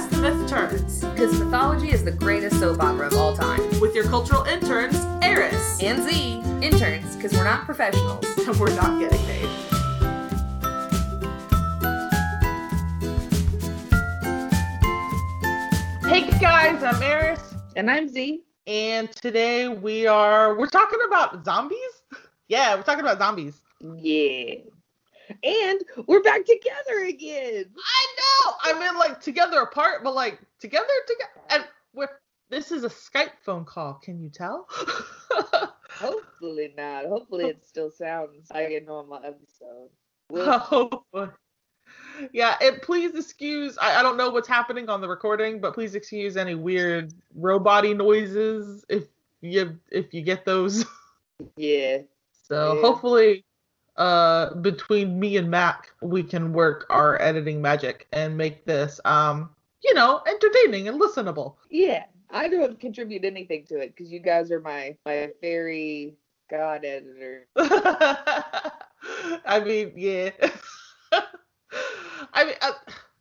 As 0.00 0.08
the 0.08 0.16
Myth 0.16 0.48
Turns, 0.48 1.04
Because 1.04 1.38
mythology 1.38 1.90
is 1.90 2.02
the 2.02 2.10
greatest 2.10 2.58
soap 2.58 2.82
opera 2.82 3.08
of 3.08 3.12
all 3.18 3.36
time. 3.36 3.60
with 3.82 3.94
your 3.94 4.04
cultural 4.04 4.44
interns, 4.44 4.96
Eris, 5.20 5.78
And 5.82 6.02
Z, 6.02 6.40
interns, 6.62 7.16
because 7.16 7.34
we're 7.34 7.44
not 7.44 7.66
professionals. 7.66 8.24
and 8.46 8.56
we're 8.58 8.74
not 8.76 8.98
getting 8.98 9.18
paid. 9.26 9.48
Hey 16.02 16.28
guys, 16.40 16.82
I'm 16.82 17.00
Eris, 17.02 17.40
And 17.76 17.88
I'm 17.90 18.08
Z. 18.08 18.42
and 18.66 19.10
today 19.12 19.68
we 19.68 20.06
are 20.08 20.58
we're 20.58 20.66
talking 20.66 20.98
about 21.06 21.44
zombies. 21.44 21.78
Yeah, 22.48 22.74
we're 22.74 22.82
talking 22.82 23.02
about 23.02 23.18
zombies. 23.18 23.60
Yeah. 23.80 24.54
And 25.42 25.80
we're 26.06 26.22
back 26.22 26.44
together 26.44 27.04
again. 27.08 27.64
I 27.76 28.06
know. 28.18 28.52
I 28.62 28.78
mean, 28.78 28.98
like 28.98 29.20
together 29.20 29.60
apart, 29.60 30.02
but 30.04 30.14
like 30.14 30.38
together 30.60 30.86
together. 31.06 31.30
And 31.50 31.64
we're 31.94 32.08
this 32.48 32.72
is 32.72 32.84
a 32.84 32.88
Skype 32.88 33.32
phone 33.42 33.64
call. 33.64 33.94
Can 33.94 34.20
you 34.20 34.28
tell? 34.28 34.66
Hopefully 35.90 36.72
not. 36.76 37.06
Hopefully 37.06 37.46
it 37.46 37.64
still 37.64 37.90
sounds 37.90 38.48
like 38.52 38.70
a 38.70 38.80
normal 38.80 39.20
episode. 39.24 39.90
We'll- 40.30 41.04
Oh, 41.14 41.30
yeah. 42.32 42.56
And 42.60 42.80
please 42.82 43.14
excuse. 43.14 43.76
I, 43.80 43.96
I 44.00 44.02
don't 44.02 44.16
know 44.16 44.30
what's 44.30 44.48
happening 44.48 44.88
on 44.88 45.00
the 45.00 45.08
recording, 45.08 45.60
but 45.60 45.74
please 45.74 45.94
excuse 45.94 46.36
any 46.36 46.54
weird 46.54 47.12
robot 47.34 47.84
noises 47.96 48.84
if 48.88 49.04
you 49.40 49.78
if 49.90 50.12
you 50.14 50.22
get 50.22 50.44
those. 50.44 50.84
yeah. 51.56 51.98
So 52.48 52.74
Yeah. 52.74 52.80
hopefully, 52.80 53.44
uh, 54.00 54.54
between 54.54 55.20
me 55.20 55.36
and 55.36 55.50
Mac, 55.50 55.90
we 56.00 56.22
can 56.22 56.54
work 56.54 56.86
our 56.88 57.20
editing 57.20 57.60
magic 57.60 58.08
and 58.12 58.36
make 58.36 58.64
this, 58.64 58.98
um, 59.04 59.50
you 59.84 59.92
know, 59.92 60.22
entertaining 60.26 60.88
and 60.88 60.98
listenable. 60.98 61.56
Yeah. 61.70 62.04
I 62.30 62.48
don't 62.48 62.80
contribute 62.80 63.24
anything 63.24 63.66
to 63.68 63.78
it 63.78 63.94
because 63.94 64.10
you 64.10 64.20
guys 64.20 64.50
are 64.50 64.60
my 64.60 64.96
my 65.04 65.30
fairy 65.40 66.14
god 66.48 66.84
editor. 66.84 67.46
I 67.56 68.70
mean, 69.64 69.92
yeah. 69.96 70.30
I 72.32 72.44
mean, 72.44 72.54
uh, 72.62 72.72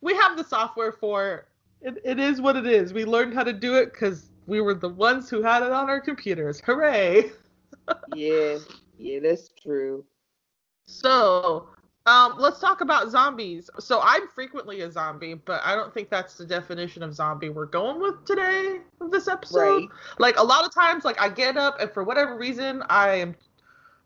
we 0.01 0.15
have 0.15 0.37
the 0.37 0.43
software 0.43 0.91
for 0.91 1.47
it. 1.81 1.99
It 2.05 2.19
is 2.19 2.39
what 2.39 2.55
it 2.55 2.67
is. 2.67 2.93
We 2.93 3.03
learned 3.03 3.33
how 3.33 3.43
to 3.43 3.53
do 3.53 3.75
it 3.75 3.91
because 3.91 4.29
we 4.45 4.61
were 4.61 4.75
the 4.75 4.89
ones 4.89 5.29
who 5.29 5.41
had 5.41 5.63
it 5.63 5.71
on 5.71 5.89
our 5.89 5.99
computers. 5.99 6.61
Hooray! 6.61 7.31
yeah. 8.15 8.59
Yeah, 8.97 9.19
that's 9.21 9.49
true. 9.61 10.05
So, 10.89 11.67
um, 12.05 12.35
let's 12.37 12.59
talk 12.59 12.81
about 12.81 13.09
zombies. 13.09 13.69
So, 13.79 14.01
I'm 14.03 14.27
frequently 14.27 14.81
a 14.81 14.91
zombie, 14.91 15.35
but 15.35 15.61
I 15.63 15.75
don't 15.75 15.93
think 15.93 16.09
that's 16.09 16.35
the 16.35 16.45
definition 16.45 17.03
of 17.03 17.13
zombie 17.13 17.49
we're 17.49 17.65
going 17.67 18.01
with 18.01 18.25
today 18.25 18.77
this 19.11 19.27
episode. 19.27 19.59
Right. 19.59 19.87
Like 20.17 20.37
a 20.37 20.43
lot 20.43 20.65
of 20.65 20.73
times, 20.73 21.05
like 21.05 21.21
I 21.21 21.29
get 21.29 21.57
up 21.57 21.79
and 21.79 21.91
for 21.91 22.03
whatever 22.03 22.37
reason, 22.37 22.83
I 22.89 23.15
am 23.15 23.35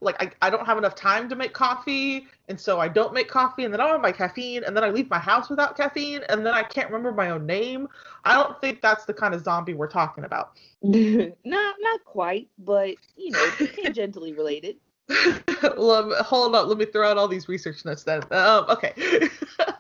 like 0.01 0.21
I, 0.21 0.47
I 0.47 0.49
don't 0.49 0.65
have 0.65 0.77
enough 0.77 0.95
time 0.95 1.29
to 1.29 1.35
make 1.35 1.53
coffee, 1.53 2.27
and 2.49 2.59
so 2.59 2.79
I 2.79 2.89
don't 2.89 3.13
make 3.13 3.29
coffee, 3.29 3.63
and 3.63 3.73
then 3.73 3.79
I 3.79 3.85
don't 3.85 3.93
have 3.93 4.01
my 4.01 4.11
caffeine, 4.11 4.63
and 4.65 4.75
then 4.75 4.83
I 4.83 4.89
leave 4.89 5.09
my 5.09 5.19
house 5.19 5.49
without 5.49 5.77
caffeine, 5.77 6.21
and 6.27 6.45
then 6.45 6.53
I 6.53 6.63
can't 6.63 6.89
remember 6.89 7.13
my 7.13 7.29
own 7.29 7.45
name. 7.45 7.87
I 8.25 8.33
don't 8.35 8.59
think 8.59 8.81
that's 8.81 9.05
the 9.05 9.13
kind 9.13 9.33
of 9.33 9.43
zombie 9.43 9.73
we're 9.73 9.87
talking 9.87 10.25
about. 10.25 10.59
not 10.81 11.35
not 11.45 12.03
quite, 12.03 12.49
but 12.59 12.95
you 13.15 13.31
know, 13.31 13.45
tangentially 13.57 14.35
related. 14.37 14.75
Lem- 15.77 16.13
Hold 16.23 16.55
up, 16.55 16.67
let 16.67 16.77
me 16.77 16.85
throw 16.85 17.09
out 17.09 17.17
all 17.17 17.27
these 17.27 17.47
research 17.49 17.83
notes 17.85 18.03
then. 18.03 18.21
Um, 18.31 18.65
okay. 18.69 18.93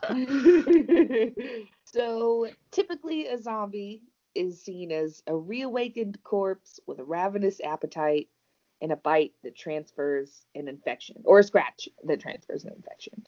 so 1.85 2.47
typically 2.71 3.27
a 3.27 3.37
zombie 3.41 4.01
is 4.35 4.61
seen 4.61 4.91
as 4.91 5.21
a 5.27 5.35
reawakened 5.35 6.21
corpse 6.23 6.79
with 6.87 6.99
a 6.99 7.03
ravenous 7.03 7.61
appetite 7.61 8.27
and 8.81 8.91
a 8.91 8.95
bite 8.97 9.31
that 9.43 9.55
transfers 9.55 10.45
an 10.55 10.67
infection 10.67 11.15
or 11.23 11.39
a 11.39 11.43
scratch 11.43 11.87
that 12.05 12.19
transfers 12.19 12.65
an 12.65 12.73
infection 12.75 13.23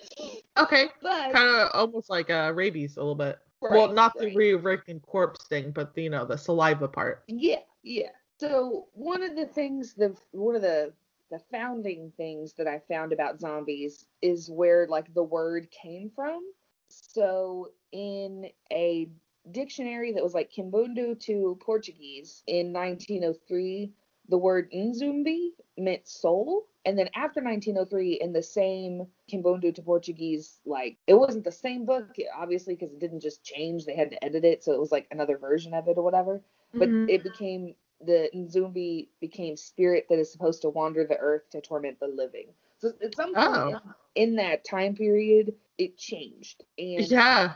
okay. 0.58 0.88
Kind 1.03 1.36
of 1.38 1.69
almost 1.74 2.09
like 2.09 2.30
uh, 2.30 2.52
rabies 2.53 2.98
a 2.98 3.00
little 3.00 3.16
bit. 3.16 3.38
well, 3.62 3.86
Right, 3.88 3.96
not 3.96 4.14
the 4.18 4.25
right. 4.28 4.36
reawakened 4.36 5.02
corpse 5.03 5.46
thing, 5.48 5.72
but 5.72 5.94
the, 5.94 6.03
you 6.03 6.09
know 6.09 6.25
the 6.25 6.38
saliva 6.38 6.88
part. 6.88 7.24
yeah 7.28 7.59
yeah 7.84 8.09
so 8.40 8.88
one 8.94 9.24
of 9.24 9.36
the 9.36 9.46
things 9.46 9.94
the 9.94 10.14
one 10.31 10.56
of 10.56 10.62
the 10.62 10.92
the 11.35 11.57
founding 11.57 12.12
things 12.18 12.53
that 12.53 12.68
i 12.68 12.79
found 12.88 13.12
about 13.12 13.40
zombies 13.40 14.06
is 14.22 14.50
where 14.50 14.88
like 14.88 15.13
the 15.13 15.23
word 15.23 15.68
came 15.72 16.09
from 16.16 16.41
so 16.90 17.72
in 17.91 18.50
a 18.72 19.09
dictionary 19.51 20.13
that 20.13 20.24
was 20.24 20.34
like 20.34 20.51
Kimbundu 20.51 21.19
to 21.22 21.57
Portuguese 21.62 22.44
in 22.47 22.74
1903, 22.74 23.91
the 24.29 24.38
word 24.38 24.72
Nzumbi 24.72 25.50
meant 25.78 26.07
soul. 26.07 26.68
And 26.85 26.97
then 26.97 27.09
after 27.16 27.41
1903, 27.41 28.19
in 28.22 28.34
the 28.34 28.44
same 28.44 29.07
Kimbundu 29.31 29.74
to 29.75 29.81
Portuguese, 29.81 30.59
like 30.66 30.97
it 31.07 31.16
wasn't 31.16 31.44
the 31.44 31.51
same 31.51 31.85
book, 31.85 32.16
obviously, 32.35 32.75
because 32.75 32.91
it 32.91 33.00
didn't 33.00 33.22
just 33.22 33.44
change. 33.44 33.85
They 33.85 33.95
had 33.95 34.12
to 34.12 34.24
edit 34.24 34.45
it. 34.45 34.63
So 34.63 34.74
it 34.74 34.79
was 34.79 34.91
like 34.91 35.07
another 35.12 35.38
version 35.38 35.74
of 35.74 35.88
it 35.88 35.97
or 35.97 36.03
whatever. 36.03 36.41
But 36.74 36.90
Mhm. 36.90 37.09
it 37.09 37.24
became 37.24 37.75
the 38.01 38.29
Nzumbi 38.35 39.07
became 39.22 39.56
spirit 39.56 40.06
that 40.09 40.19
is 40.19 40.31
supposed 40.31 40.61
to 40.63 40.69
wander 40.69 41.06
the 41.06 41.17
earth 41.17 41.50
to 41.51 41.61
torment 41.61 42.00
the 42.00 42.07
living. 42.07 42.47
So 42.79 42.91
at 43.03 43.16
some 43.16 43.33
point 43.33 43.47
Oh. 43.47 43.81
in 44.16 44.35
that 44.35 44.66
time 44.66 44.95
period, 44.95 45.53
it 45.78 45.97
changed. 45.97 46.63
And 46.78 47.09
Yeah. 47.09 47.53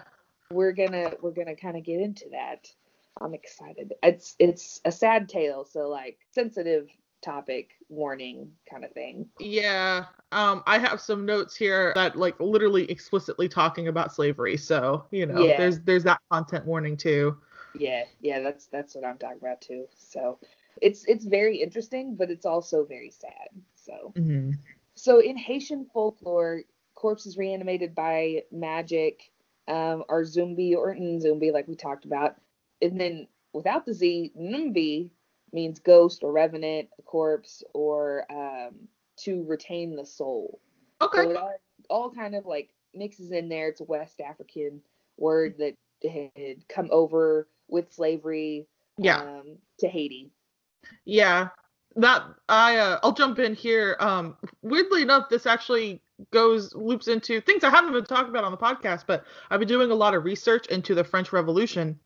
we're 0.52 0.72
gonna 0.72 1.14
we're 1.22 1.32
gonna 1.32 1.56
kind 1.56 1.78
of 1.78 1.84
get 1.84 2.00
into 2.00 2.30
that. 2.32 2.72
I'm 3.22 3.34
excited. 3.34 3.94
It's 4.02 4.36
it's 4.40 4.82
a 4.86 4.92
sad 4.92 5.28
tale, 5.30 5.66
so 5.66 5.90
like 5.90 6.18
sensitive 6.32 6.90
topic 7.22 7.72
warning 7.90 8.52
kind 8.70 8.86
of 8.86 8.92
thing. 8.94 9.28
Yeah, 9.40 10.06
um, 10.32 10.64
I 10.66 10.80
have 10.80 11.02
some 11.02 11.26
notes 11.26 11.56
here 11.56 11.92
that 11.96 12.16
like 12.16 12.40
literally 12.40 12.90
explicitly 12.90 13.50
talking 13.50 13.90
about 13.90 14.14
slavery. 14.14 14.58
So 14.58 15.06
you 15.12 15.26
know, 15.26 15.46
Yeah. 15.46 15.58
there's 15.58 15.80
there's 15.82 16.04
that 16.06 16.20
content 16.32 16.66
warning 16.66 16.96
too. 16.98 17.38
Yeah, 17.74 18.04
yeah, 18.22 18.40
that's 18.42 18.68
that's 18.68 18.96
what 18.96 19.06
I'm 19.06 19.18
talking 19.18 19.40
about 19.42 19.62
too. 19.62 19.86
So 19.98 20.40
it's 20.82 21.06
it's 21.06 21.26
very 21.26 21.58
interesting, 21.58 22.16
but 22.16 22.30
it's 22.30 22.46
also 22.46 22.86
very 22.86 23.12
sad. 23.12 23.50
So 23.76 24.14
hmm 24.16 24.52
so 24.96 25.20
in 25.20 25.38
Haitian 25.38 25.86
folklore, 25.94 26.64
corpses 26.94 27.38
reanimated 27.38 27.96
by 27.96 28.44
magic 28.52 29.32
um, 29.70 30.04
are 30.10 30.24
zumbi 30.24 30.76
or 30.76 30.94
nzumbi, 30.94 31.54
like 31.54 31.70
we 31.70 31.76
talked 31.76 32.04
about, 32.04 32.36
and 32.82 33.00
then 33.00 33.28
without 33.54 33.86
the 33.86 33.94
z, 33.94 34.34
numbi 34.38 35.10
means 35.54 35.80
ghost 35.80 36.22
or 36.22 36.34
revenant, 36.34 36.90
a 37.00 37.02
corpse, 37.04 37.64
or 37.74 38.26
um, 38.30 38.76
to 39.16 39.46
retain 39.46 39.96
the 39.96 40.06
soul. 40.06 40.60
Okay. 41.02 41.24
So 41.24 41.30
it 41.30 41.38
all, 41.38 41.56
all 41.90 42.12
kind 42.12 42.36
of 42.36 42.46
like 42.46 42.72
mixes 42.94 43.32
in 43.32 43.48
there. 43.48 43.70
It's 43.70 43.80
a 43.80 43.86
West 43.86 44.20
African 44.20 44.82
word 45.18 45.56
that 45.60 45.76
had 46.04 46.68
come 46.68 46.90
over 46.92 47.48
with 47.70 47.94
slavery 47.94 48.68
yeah. 48.98 49.18
um, 49.18 49.58
to 49.80 49.88
Haiti. 49.88 50.32
Yeah. 51.06 51.50
That 51.96 52.24
I 52.48 52.78
uh, 52.78 53.00
I'll 53.04 53.14
jump 53.14 53.40
in 53.40 53.56
here. 53.56 53.98
Um, 54.00 54.38
weirdly 54.62 55.02
enough, 55.02 55.28
this 55.30 55.46
actually 55.46 56.02
goes 56.32 56.74
loops 56.76 57.08
into 57.08 57.42
things 57.42 57.64
I 57.64 57.70
haven't 57.70 57.94
been 57.94 58.06
talking 58.06 58.30
about 58.30 58.44
on 58.44 58.52
the 58.52 58.58
podcast, 58.58 59.04
but 59.08 59.26
I've 59.50 59.60
been 59.60 59.68
doing 59.68 59.92
a 59.92 59.96
lot 59.96 60.14
of 60.14 60.24
research 60.24 60.68
into 60.68 60.94
the 60.94 61.04
French 61.04 61.34
Revolution, 61.34 62.00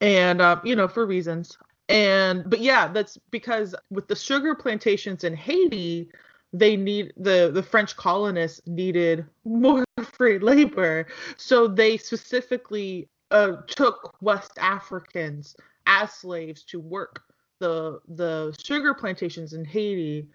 and 0.00 0.40
uh, 0.40 0.60
you 0.64 0.76
know 0.76 0.86
for 0.86 1.04
reasons. 1.04 1.58
And 1.88 2.48
but 2.48 2.60
yeah, 2.60 2.88
that's 2.88 3.18
because 3.30 3.74
with 3.90 4.08
the 4.08 4.16
sugar 4.16 4.54
plantations 4.54 5.24
in 5.24 5.34
Haiti, 5.34 6.08
they 6.52 6.76
need 6.76 7.12
the 7.16 7.50
the 7.52 7.62
French 7.62 7.96
colonists 7.96 8.60
needed 8.66 9.26
more 9.44 9.84
free 10.12 10.38
labor, 10.38 11.06
so 11.36 11.66
they 11.66 11.96
specifically 11.96 13.08
uh, 13.30 13.56
took 13.66 14.14
West 14.20 14.52
Africans 14.58 15.56
as 15.86 16.12
slaves 16.12 16.62
to 16.64 16.80
work 16.80 17.22
the 17.60 18.00
the 18.08 18.54
sugar 18.62 18.94
plantations 18.94 19.52
in 19.52 19.64
Haiti. 19.64 20.26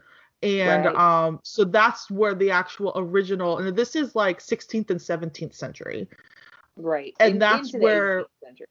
And 0.42 0.86
Right. 0.86 0.96
um 0.96 1.40
so 1.44 1.66
that's 1.66 2.10
where 2.10 2.34
the 2.34 2.50
actual 2.52 2.94
original 2.96 3.58
and 3.58 3.75
this 3.75 3.96
is 3.96 4.16
like 4.16 4.40
16th 4.40 4.90
and 4.90 5.00
17th 5.00 5.54
century. 5.54 6.08
Right. 6.78 7.14
And 7.19 7.42
that's 7.42 7.74
where- 7.74 8.22
18th 8.22 8.28
century. 8.44 8.68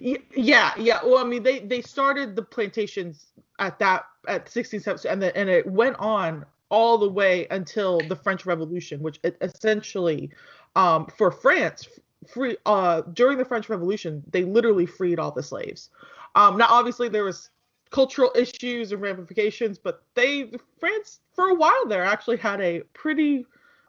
Y- 0.00 0.22
Yeah, 0.34 0.72
yeah. 0.76 0.98
Well, 1.04 1.18
I 1.18 1.24
mean, 1.24 1.44
they 1.44 1.60
they 1.60 1.80
started 1.80 2.34
the 2.34 2.42
plantations 2.42 3.26
at 3.60 3.78
that 3.78 4.06
at 4.26 4.46
16th 4.46 4.82
century, 4.82 5.10
and 5.10 5.22
then 5.22 5.32
and 5.36 5.48
it 5.48 5.64
went 5.66 5.96
on 6.00 6.44
all 6.70 6.98
the 6.98 7.08
way 7.08 7.46
until 7.52 8.00
the 8.00 8.16
French 8.16 8.44
Revolution, 8.46 9.00
which 9.00 9.20
it 9.22 9.36
essentially, 9.40 10.30
um, 10.74 11.06
for 11.16 11.30
France, 11.30 11.88
free 12.28 12.56
uh 12.66 13.02
during 13.12 13.38
the 13.38 13.44
French 13.44 13.68
Revolution, 13.68 14.22
they 14.30 14.44
literally 14.44 14.86
freed 14.86 15.18
all 15.18 15.30
the 15.30 15.42
slaves. 15.42 15.90
Um, 16.34 16.56
now 16.58 16.66
obviously 16.68 17.08
there 17.08 17.24
was 17.24 17.50
cultural 17.90 18.32
issues 18.34 18.92
and 18.92 19.00
ramifications, 19.00 19.78
but 19.78 20.02
they 20.14 20.50
France 20.78 21.20
for 21.34 21.48
a 21.48 21.54
while 21.54 21.86
there 21.86 22.04
actually 22.04 22.36
had 22.36 22.60
a 22.60 22.80
pretty 22.92 23.46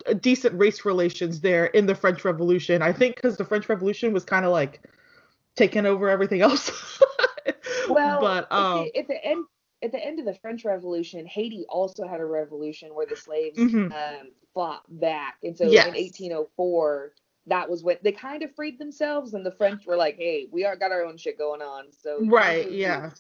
uh, 0.08 0.14
decent 0.14 0.58
race 0.58 0.86
relations 0.86 1.42
there 1.42 1.66
in 1.68 1.86
the 1.86 1.96
French 1.96 2.24
Revolution. 2.24 2.82
I 2.82 2.94
think 2.94 3.16
because 3.16 3.38
the 3.38 3.46
French 3.46 3.68
Revolution 3.70 4.14
was 4.14 4.24
kind 4.24 4.46
of 4.46 4.52
like 4.52 4.82
taking 5.56 5.86
over 5.86 6.10
everything 6.10 6.42
else. 6.42 6.72
Well, 7.90 8.20
but 8.20 8.52
um, 8.52 8.90
at 8.98 9.08
the 9.08 9.24
end 9.26 9.46
at 9.82 9.92
the 9.92 10.04
end 10.04 10.20
of 10.20 10.26
the 10.26 10.34
French 10.34 10.66
Revolution, 10.66 11.26
Haiti 11.26 11.66
also 11.70 12.08
had 12.08 12.20
a 12.20 12.26
revolution 12.26 12.94
where 12.94 13.06
the 13.06 13.16
slaves 13.16 13.58
Mhm. 13.58 13.92
um, 13.92 14.32
fought 14.54 14.84
back, 14.90 15.38
and 15.44 15.58
so 15.58 15.70
Yes. 15.70 15.86
in 15.86 15.94
1804, 15.94 17.14
that 17.48 17.70
was 17.70 17.84
when 17.84 17.98
they 18.04 18.12
kind 18.12 18.44
of 18.44 18.54
freed 18.56 18.80
themselves, 18.80 19.34
and 19.34 19.46
the 19.46 19.52
French 19.52 19.86
were 19.86 19.96
like, 19.96 20.18
"Hey, 20.18 20.48
we 20.52 20.66
are 20.66 20.76
got 20.76 20.92
our 20.92 21.04
own 21.04 21.18
shit 21.18 21.38
going 21.38 21.62
on." 21.62 21.86
So 21.92 22.20
Right, 22.22 22.70
yeah. 22.72 23.12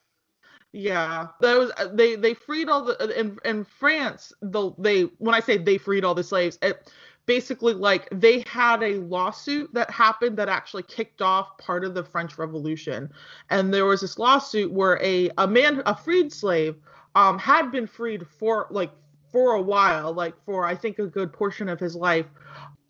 Yeah, 0.73 1.27
that 1.41 1.57
was 1.57 1.71
uh, 1.77 1.87
they 1.93 2.15
they 2.15 2.33
freed 2.33 2.69
all 2.69 2.83
the 2.83 3.01
uh, 3.01 3.07
in 3.07 3.37
in 3.45 3.63
France. 3.63 4.33
The 4.41 4.71
they 4.77 5.03
when 5.17 5.33
I 5.33 5.39
say 5.39 5.57
they 5.57 5.77
freed 5.77 6.03
all 6.03 6.13
the 6.13 6.23
slaves, 6.23 6.59
it 6.61 6.91
basically 7.25 7.73
like 7.73 8.07
they 8.11 8.43
had 8.47 8.83
a 8.83 8.95
lawsuit 8.95 9.73
that 9.73 9.89
happened 9.89 10.37
that 10.37 10.49
actually 10.49 10.83
kicked 10.83 11.21
off 11.21 11.57
part 11.57 11.85
of 11.85 11.93
the 11.93 12.03
French 12.03 12.37
Revolution, 12.37 13.09
and 13.49 13.73
there 13.73 13.85
was 13.85 14.01
this 14.01 14.19
lawsuit 14.19 14.71
where 14.71 15.01
a 15.01 15.29
a 15.37 15.47
man 15.47 15.81
a 15.85 15.95
freed 15.95 16.33
slave 16.33 16.75
um 17.15 17.39
had 17.39 17.71
been 17.71 17.87
freed 17.87 18.27
for 18.27 18.67
like 18.69 18.91
for 19.31 19.53
a 19.53 19.61
while, 19.61 20.13
like 20.13 20.35
for 20.45 20.65
I 20.65 20.75
think 20.75 20.99
a 20.99 21.07
good 21.07 21.31
portion 21.31 21.69
of 21.69 21.79
his 21.79 21.95
life. 21.95 22.25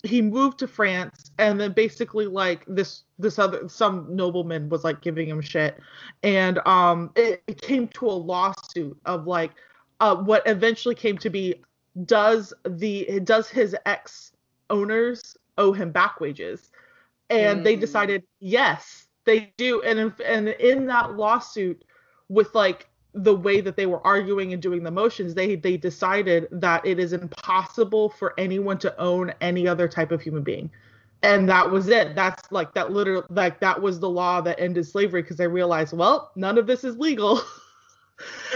He 0.04 0.22
moved 0.22 0.60
to 0.60 0.68
France, 0.68 1.27
and 1.38 1.60
then 1.60 1.72
basically 1.74 2.26
like 2.28 2.64
this 2.68 3.04
this 3.20 3.38
other 3.40 3.68
some 3.70 4.08
nobleman 4.16 4.70
was 4.70 4.84
like 4.84 5.02
giving 5.02 5.30
him 5.30 5.42
shit. 5.42 5.80
And 6.24 6.60
um 6.66 7.12
it, 7.16 7.44
it 7.48 7.62
came 7.62 7.88
to 7.90 8.08
a 8.08 8.12
lawsuit 8.12 8.98
of 9.06 9.28
like 9.28 9.52
uh 10.00 10.16
what 10.16 10.44
eventually 10.46 10.96
came 10.96 11.18
to 11.20 11.30
be 11.30 11.64
does 12.06 12.54
the 12.66 13.20
does 13.24 13.50
his 13.50 13.76
ex 13.86 14.32
owners 14.70 15.38
owe 15.58 15.72
him 15.72 15.92
back 15.92 16.20
wages? 16.20 16.72
And 17.30 17.64
they 17.64 17.76
Mm. 17.76 17.82
decided 17.82 18.24
yes 18.40 19.08
they 19.26 19.54
do. 19.58 19.82
And 19.84 20.00
in, 20.00 20.14
and 20.26 20.48
in 20.50 20.86
that 20.88 21.16
lawsuit 21.16 21.84
with 22.30 22.56
like 22.56 22.88
the 23.14 23.36
way 23.36 23.62
that 23.62 23.76
they 23.76 23.86
were 23.86 24.06
arguing 24.06 24.54
and 24.54 24.62
doing 24.62 24.84
the 24.84 24.92
motions 24.92 25.34
they 25.34 25.56
they 25.56 25.76
decided 25.76 26.48
that 26.52 26.86
it 26.86 27.00
is 27.00 27.14
impossible 27.14 28.10
for 28.10 28.34
anyone 28.38 28.78
to 28.78 28.96
own 29.00 29.34
any 29.42 29.68
other 29.68 29.88
type 29.88 30.12
of 30.12 30.22
human 30.22 30.44
being 30.44 30.70
and 31.24 31.50
that 31.50 31.70
was 31.70 31.88
it. 31.90 32.16
That's 32.16 32.52
like 32.52 32.74
that 32.74 32.92
literally 32.92 33.26
like 33.30 33.60
that 33.60 33.82
was 33.82 34.00
the 34.00 34.10
law 34.10 34.42
that 34.42 34.60
ended 34.60 34.86
slavery 34.86 35.22
because 35.22 35.38
they 35.38 35.48
realized 35.48 35.96
well 35.96 36.32
none 36.36 36.58
of 36.58 36.68
this 36.68 36.84
is 36.84 36.98
legal. 36.98 37.42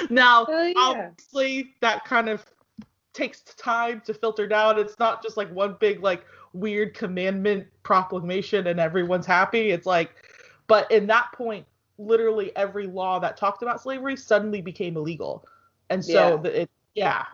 Now 0.10 0.48
Oh, 0.50 0.64
yeah. 0.64 1.12
obviously 1.12 1.76
that 1.82 2.04
kind 2.04 2.30
of 2.30 2.44
takes 3.14 3.42
time 3.42 4.02
to 4.06 4.14
filter 4.14 4.48
down. 4.48 4.80
It's 4.80 4.98
not 4.98 5.22
just 5.22 5.38
like 5.38 5.52
one 5.54 5.78
big 5.80 6.02
like 6.02 6.26
weird 6.54 6.96
commandment 6.96 7.68
proclamation 7.84 8.68
and 8.68 8.80
everyone's 8.80 9.28
happy. 9.28 9.70
It's 9.70 9.86
like 9.86 10.12
but 10.68 10.90
in 10.92 11.06
that 11.08 11.32
point 11.34 11.66
literally 12.00 12.56
every 12.56 12.88
law 12.88 13.20
that 13.20 13.38
talked 13.38 13.62
about 13.62 13.82
slavery 13.82 14.16
suddenly 14.16 14.62
became 14.62 14.98
illegal. 14.98 15.46
And 15.92 16.04
so 16.04 16.38
Yeah. 16.38 16.38
the, 16.38 16.62
it 16.62 16.70
yeah 16.96 17.26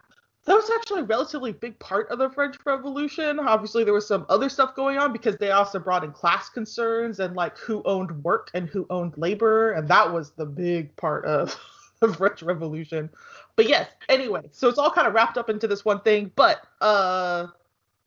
that 0.47 0.55
was 0.55 0.69
actually 0.75 1.01
a 1.01 1.03
relatively 1.03 1.51
big 1.51 1.77
part 1.79 2.09
of 2.09 2.17
the 2.19 2.29
French 2.29 2.55
Revolution. 2.65 3.37
Obviously, 3.39 3.83
there 3.83 3.93
was 3.93 4.07
some 4.07 4.25
other 4.29 4.49
stuff 4.49 4.73
going 4.75 4.97
on 4.97 5.11
because 5.13 5.37
they 5.37 5.51
also 5.51 5.77
brought 5.77 6.03
in 6.03 6.11
class 6.11 6.49
concerns 6.49 7.19
and 7.19 7.35
like 7.35 7.57
who 7.57 7.83
owned 7.85 8.23
work 8.23 8.49
and 8.53 8.67
who 8.69 8.87
owned 8.89 9.13
labor, 9.17 9.73
and 9.73 9.87
that 9.89 10.11
was 10.11 10.31
the 10.31 10.45
big 10.45 10.95
part 10.95 11.25
of 11.25 11.55
the 11.99 12.11
French 12.13 12.41
Revolution. 12.41 13.09
But 13.55 13.67
yes, 13.69 13.89
anyway, 14.09 14.41
so 14.51 14.69
it's 14.69 14.77
all 14.79 14.89
kind 14.91 15.07
of 15.07 15.13
wrapped 15.13 15.37
up 15.37 15.49
into 15.49 15.67
this 15.67 15.83
one 15.85 15.99
thing. 16.01 16.31
But 16.35 16.61
uh, 16.81 17.47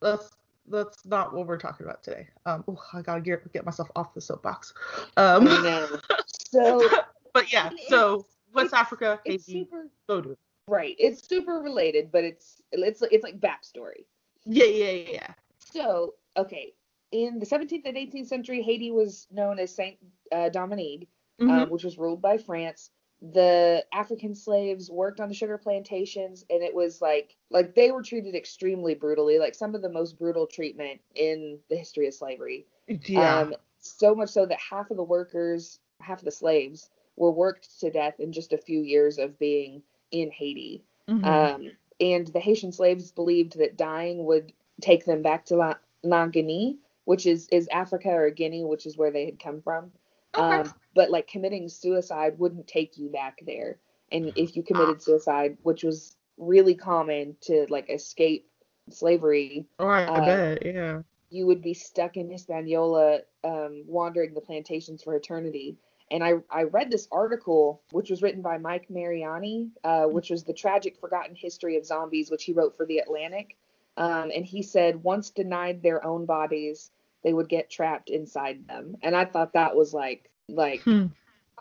that's 0.00 0.31
that's 0.69 1.04
not 1.04 1.34
what 1.34 1.46
we're 1.46 1.58
talking 1.58 1.84
about 1.84 2.02
today. 2.02 2.28
Um, 2.46 2.64
ooh, 2.69 2.78
I 2.94 3.02
gotta 3.02 3.20
get 3.20 3.52
get 3.52 3.64
myself 3.66 3.90
off 3.96 4.14
the 4.14 4.20
soapbox. 4.20 4.72
Um, 5.16 5.46
I 5.48 5.62
know. 5.62 5.98
So 6.52 6.88
but 7.32 7.52
yeah, 7.52 7.66
It's- 7.69 7.88
so 7.88 8.26
West 8.52 8.66
it's- 8.69 8.81
Africa, 8.81 9.20
it's 9.25 9.46
Haiti, 9.46 9.60
super 9.60 9.87
Voodoo. 10.08 10.34
Right. 10.70 10.96
It's 10.99 11.26
super 11.26 11.55
related, 11.55 12.11
but 12.12 12.25
it's 12.25 12.62
it's 12.72 13.02
it's 13.02 13.25
like 13.25 13.40
backstory. 13.40 14.05
Yeah, 14.44 14.64
yeah, 14.67 14.90
yeah, 14.90 15.11
yeah. 15.12 15.34
So, 15.58 16.14
okay, 16.37 16.72
in 17.12 17.38
the 17.38 17.46
17th 17.46 17.82
and 17.84 17.96
18th 17.96 18.26
century, 18.28 18.62
Haiti 18.62 18.90
was 18.90 19.26
known 19.31 19.58
as 19.58 19.75
Saint 19.75 19.99
uh, 20.32 20.49
Dominique, 20.49 21.08
Mhm. 21.40 21.62
uh, 21.62 21.67
which 21.67 21.84
was 21.84 21.99
ruled 21.99 22.22
by 22.22 22.38
France. 22.38 22.90
The 23.22 23.84
African 23.93 24.34
slaves 24.34 24.90
worked 24.90 25.20
on 25.20 25.28
the 25.28 25.34
sugar 25.34 25.58
plantations, 25.58 26.44
and 26.49 26.62
it 26.62 26.75
was 26.75 27.02
like 27.02 27.37
like 27.50 27.75
they 27.75 27.90
were 27.90 28.02
treated 28.02 28.34
extremely 28.34 28.94
brutally, 28.94 29.38
like 29.38 29.55
some 29.55 29.75
of 29.75 29.82
the 29.82 29.90
most 29.90 30.19
brutal 30.19 30.46
treatment 30.46 31.00
in 31.14 31.58
the 31.69 31.76
history 31.76 32.06
of 32.06 32.14
slavery. 32.14 32.66
yeah. 32.88 33.40
Um, 33.40 33.55
so 33.78 34.14
much 34.14 34.31
so 34.31 34.46
that 34.46 34.58
half 34.58 34.90
of 34.90 34.96
the 34.96 35.05
workers, 35.05 35.81
half 36.00 36.20
of 36.20 36.25
the 36.25 36.31
slaves, 36.31 36.88
were 37.16 37.31
worked 37.32 37.78
to 37.81 37.90
death 37.90 38.20
in 38.20 38.32
just 38.32 38.52
a 38.55 38.58
few 38.58 38.81
years 38.81 39.19
of 39.19 39.38
being 39.38 39.82
in 40.11 40.31
Haiti. 40.31 40.85
Mhm. 41.09 41.25
Um, 41.25 41.71
and 42.01 42.27
the 42.29 42.41
Haitian 42.41 42.73
slaves 42.73 43.12
believed 43.12 43.59
that 43.59 43.77
dying 43.77 44.25
would 44.25 44.53
take 44.81 45.05
them 45.05 45.23
back 45.23 45.45
to 45.47 45.57
La, 45.57 45.75
La 46.03 46.27
Guinea, 46.27 46.79
which 47.05 47.27
is, 47.27 47.49
is 47.49 47.69
Africa 47.69 48.11
or 48.11 48.31
Guinea, 48.31 48.65
which 48.65 48.87
is 48.87 48.97
where 48.97 49.11
they 49.11 49.27
had 49.27 49.39
come 49.39 49.61
from. 49.61 49.93
Okay. 50.35 50.69
Um, 50.69 50.75
but 50.95 51.11
like 51.11 51.27
committing 51.27 51.69
suicide 51.69 52.39
wouldn't 52.39 52.67
take 52.67 52.97
you 52.97 53.09
back 53.09 53.41
there. 53.45 53.79
And 54.12 54.33
if 54.37 54.57
you 54.57 54.62
committed 54.62 55.03
suicide, 55.03 55.59
which 55.62 55.85
was 55.85 56.17
really 56.37 56.75
common 56.75 57.37
to 57.43 57.67
like 57.69 57.91
escape 57.91 58.49
slavery, 58.91 59.67
right, 59.79 60.09
I 60.09 60.15
uh, 60.15 60.25
bet, 60.25 60.67
yeah. 60.67 61.03
you 61.31 61.47
would 61.47 61.62
be 61.62 61.75
stuck 61.75 62.17
in 62.17 62.31
Hispaniola, 62.31 63.21
um, 63.45 63.85
wandering 63.87 64.35
the 64.35 64.41
plantations 64.41 65.03
for 65.03 65.15
eternity. 65.15 65.77
And 66.11 66.25
I, 66.25 66.35
I 66.51 66.65
read 66.65 66.91
this 66.91 67.07
article, 67.12 67.83
which 67.93 68.11
was 68.11 68.23
written 68.23 68.43
by 68.43 68.59
Mike 68.59 68.91
Mariani, 68.91 69.71
uh, 69.85 70.05
which 70.05 70.31
was 70.31 70.45
the 70.45 70.53
tragic 70.53 70.99
forgotten 70.99 71.35
history 71.37 71.77
of 71.77 71.87
zombies, 71.87 72.31
which 72.31 72.45
he 72.45 72.53
wrote 72.53 72.77
for 72.77 72.85
the 72.87 72.99
Atlantic. 72.99 73.57
Um, 73.97 74.31
and 74.35 74.45
he 74.45 74.62
said 74.62 75.03
once 75.03 75.31
denied 75.31 75.83
their 75.83 76.05
own 76.05 76.27
bodies, 76.27 76.91
they 77.23 77.33
would 77.33 77.49
get 77.49 77.71
trapped 77.71 78.11
inside 78.11 78.67
them. 78.67 78.97
And 79.03 79.15
I 79.15 79.25
thought 79.25 79.53
that 79.53 79.77
was 79.77 79.93
like 79.93 80.31
like 80.49 80.81
Hmm. 80.83 81.07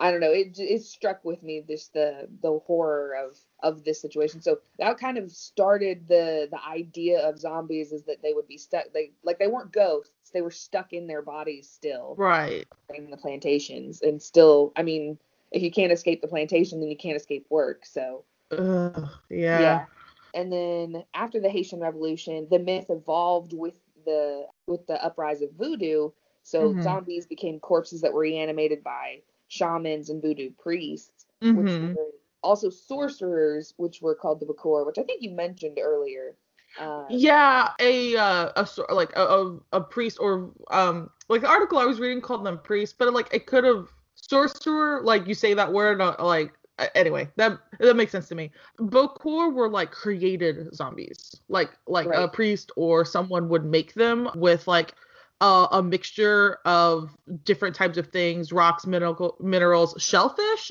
I 0.00 0.12
don't 0.12 0.20
know. 0.20 0.32
It 0.32 0.58
it 0.58 0.82
struck 0.84 1.24
with 1.24 1.42
me 1.44 1.64
just 1.68 1.94
the 1.94 2.28
the 2.42 2.60
horror 2.66 3.14
of 3.16 3.38
of 3.62 3.84
this 3.84 4.02
situation. 4.02 4.42
So 4.42 4.60
that 4.78 4.98
kind 4.98 5.18
of 5.18 5.32
started 5.32 6.08
the 6.08 6.48
the 6.50 6.64
idea 6.66 7.20
of 7.28 7.40
zombies 7.40 7.92
is 7.92 8.04
that 8.04 8.22
they 8.22 8.34
would 8.34 8.48
be 8.48 8.58
stuck. 8.58 8.86
They 8.94 9.12
like 9.24 9.38
they 9.40 9.48
weren't 9.48 9.72
ghosts. 9.72 10.30
They 10.32 10.42
were 10.42 10.52
stuck 10.52 10.94
in 10.94 11.08
their 11.08 11.22
bodies 11.22 11.70
still 11.70 12.20
Right. 12.20 12.66
in 12.94 13.10
the 13.10 13.18
plantations 13.18 14.02
and 14.02 14.22
still. 14.22 14.72
I 14.76 14.82
mean, 14.84 15.18
if 15.52 15.62
you 15.62 15.70
can't 15.72 15.92
escape 15.92 16.22
the 16.22 16.28
plantation, 16.28 16.80
then 16.80 16.90
you 16.90 16.98
can't 16.98 17.16
escape 17.16 17.46
work. 17.50 17.86
So 17.86 18.24
Ugh, 18.52 19.10
yeah. 19.30 19.50
Yeah. 19.50 19.86
And 20.34 20.52
then 20.52 21.04
after 21.14 21.40
the 21.40 21.50
Haitian 21.50 21.80
Revolution, 21.80 22.48
the 22.50 22.58
myth 22.58 22.86
evolved 22.90 23.52
with 23.54 23.80
the 24.04 24.46
with 24.66 24.86
the 24.86 25.02
uprise 25.04 25.42
of 25.42 25.52
voodoo. 25.52 26.10
So 26.42 26.76
Mhm. 26.76 26.80
zombies 26.80 27.26
became 27.26 27.60
corpses 27.60 28.00
that 28.02 28.12
were 28.12 28.20
reanimated 28.20 28.82
by 28.84 29.22
shamans 29.50 30.10
and 30.10 30.22
voodoo 30.22 30.50
priests, 30.58 31.26
which 31.52 31.78
Mhm. 31.82 31.94
were 31.94 32.12
also 32.42 32.70
sorcerers, 32.70 33.74
which 33.76 34.02
were 34.02 34.14
called 34.16 34.40
the 34.40 34.46
Bokor, 34.46 34.86
which 34.86 34.98
I 34.98 35.04
think 35.04 35.22
you 35.22 35.32
mentioned 35.32 35.78
earlier. 35.82 36.36
Uh, 36.78 37.04
Yeah, 37.08 37.72
a 37.80 38.16
uh, 38.16 38.52
a 38.56 38.94
like 38.94 39.12
a, 39.16 39.22
a 39.22 39.58
a 39.72 39.80
priest 39.80 40.18
or 40.20 40.52
um 40.70 41.10
like 41.28 41.42
the 41.42 41.48
article 41.48 41.78
I 41.78 41.84
was 41.86 42.00
reading 42.00 42.20
called 42.20 42.44
them 42.46 42.58
priests, 42.62 42.94
but 42.98 43.12
like 43.12 43.28
it 43.32 43.46
could 43.46 43.64
have 43.64 43.88
sorcerer 44.14 45.02
like 45.02 45.26
you 45.26 45.34
say 45.34 45.54
that 45.54 45.72
word 45.72 46.00
uh, 46.00 46.14
like 46.20 46.52
anyway 46.94 47.28
that 47.36 47.58
that 47.80 47.96
makes 47.96 48.12
sense 48.12 48.28
to 48.28 48.34
me. 48.36 48.52
Bokor 48.78 49.52
were 49.52 49.68
like 49.68 49.90
created 49.90 50.74
zombies, 50.74 51.40
like 51.48 51.70
like 51.86 52.10
a 52.14 52.28
priest 52.28 52.70
or 52.76 53.04
someone 53.04 53.48
would 53.48 53.64
make 53.64 53.94
them 53.94 54.30
with 54.36 54.68
like 54.68 54.94
a, 55.40 55.66
a 55.72 55.82
mixture 55.82 56.58
of 56.64 57.16
different 57.44 57.74
types 57.76 57.98
of 57.98 58.08
things, 58.08 58.52
rocks, 58.52 58.86
mineral 58.86 59.36
minerals, 59.40 59.94
shellfish, 59.98 60.70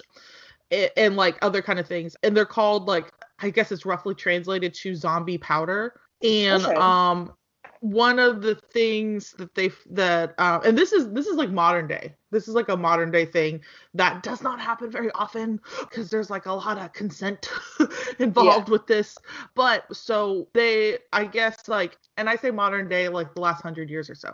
a- 0.72 0.98
and 1.00 1.16
like 1.16 1.38
other 1.42 1.62
kind 1.62 1.80
of 1.80 1.88
things 1.88 2.16
and 2.24 2.36
they're 2.38 2.46
called 2.46 2.88
like 2.88 3.12
i 3.40 3.50
guess 3.50 3.72
it's 3.72 3.86
roughly 3.86 4.14
translated 4.14 4.74
to 4.74 4.94
zombie 4.96 5.38
powder 5.38 6.00
and 6.22 6.64
Okay. 6.64 6.76
um 6.76 7.34
one 7.82 8.20
of 8.20 8.42
the 8.42 8.56
things 8.56 9.34
that 9.34 9.56
they 9.56 9.72
that 9.92 10.36
uh, 10.38 10.60
and 10.66 10.78
this 10.78 10.92
is 10.92 11.10
this 11.12 11.28
is 11.28 11.36
like 11.36 11.50
modern 11.50 11.88
day. 11.88 12.16
This 12.32 12.48
is 12.48 12.54
like 12.54 12.70
a 12.70 12.78
modern 12.78 13.10
day 13.10 13.26
thing 13.26 13.62
that 13.96 14.22
does 14.22 14.44
not 14.44 14.60
happen 14.60 14.92
very 14.92 15.10
often 15.12 15.60
because 15.80 16.10
there's 16.12 16.30
like 16.30 16.46
a 16.46 16.54
lot 16.54 16.78
of 16.78 16.94
consent 16.94 17.50
involved 18.20 18.70
with 18.70 18.86
this. 18.86 19.18
But 19.56 19.86
so 19.96 20.48
they 20.54 20.98
i 21.14 21.26
guess 21.26 21.68
like 21.68 21.98
and 22.18 22.30
i 22.30 22.36
say 22.36 22.52
modern 22.52 22.88
day 22.88 23.08
like 23.10 23.34
the 23.34 23.42
last 23.42 23.62
hundred 23.62 23.90
years 23.90 24.10
or 24.10 24.16
so 24.16 24.34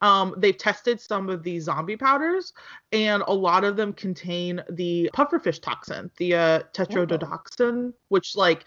um 0.00 0.34
they've 0.36 0.56
tested 0.56 1.00
some 1.00 1.28
of 1.28 1.42
these 1.42 1.64
zombie 1.64 1.96
powders 1.96 2.52
and 2.92 3.22
a 3.26 3.32
lot 3.32 3.64
of 3.64 3.76
them 3.76 3.92
contain 3.92 4.62
the 4.70 5.10
pufferfish 5.14 5.60
toxin, 5.60 6.10
the 6.16 6.34
uh, 6.34 6.60
tetrodotoxin, 6.72 7.92
which 8.08 8.36
like 8.36 8.64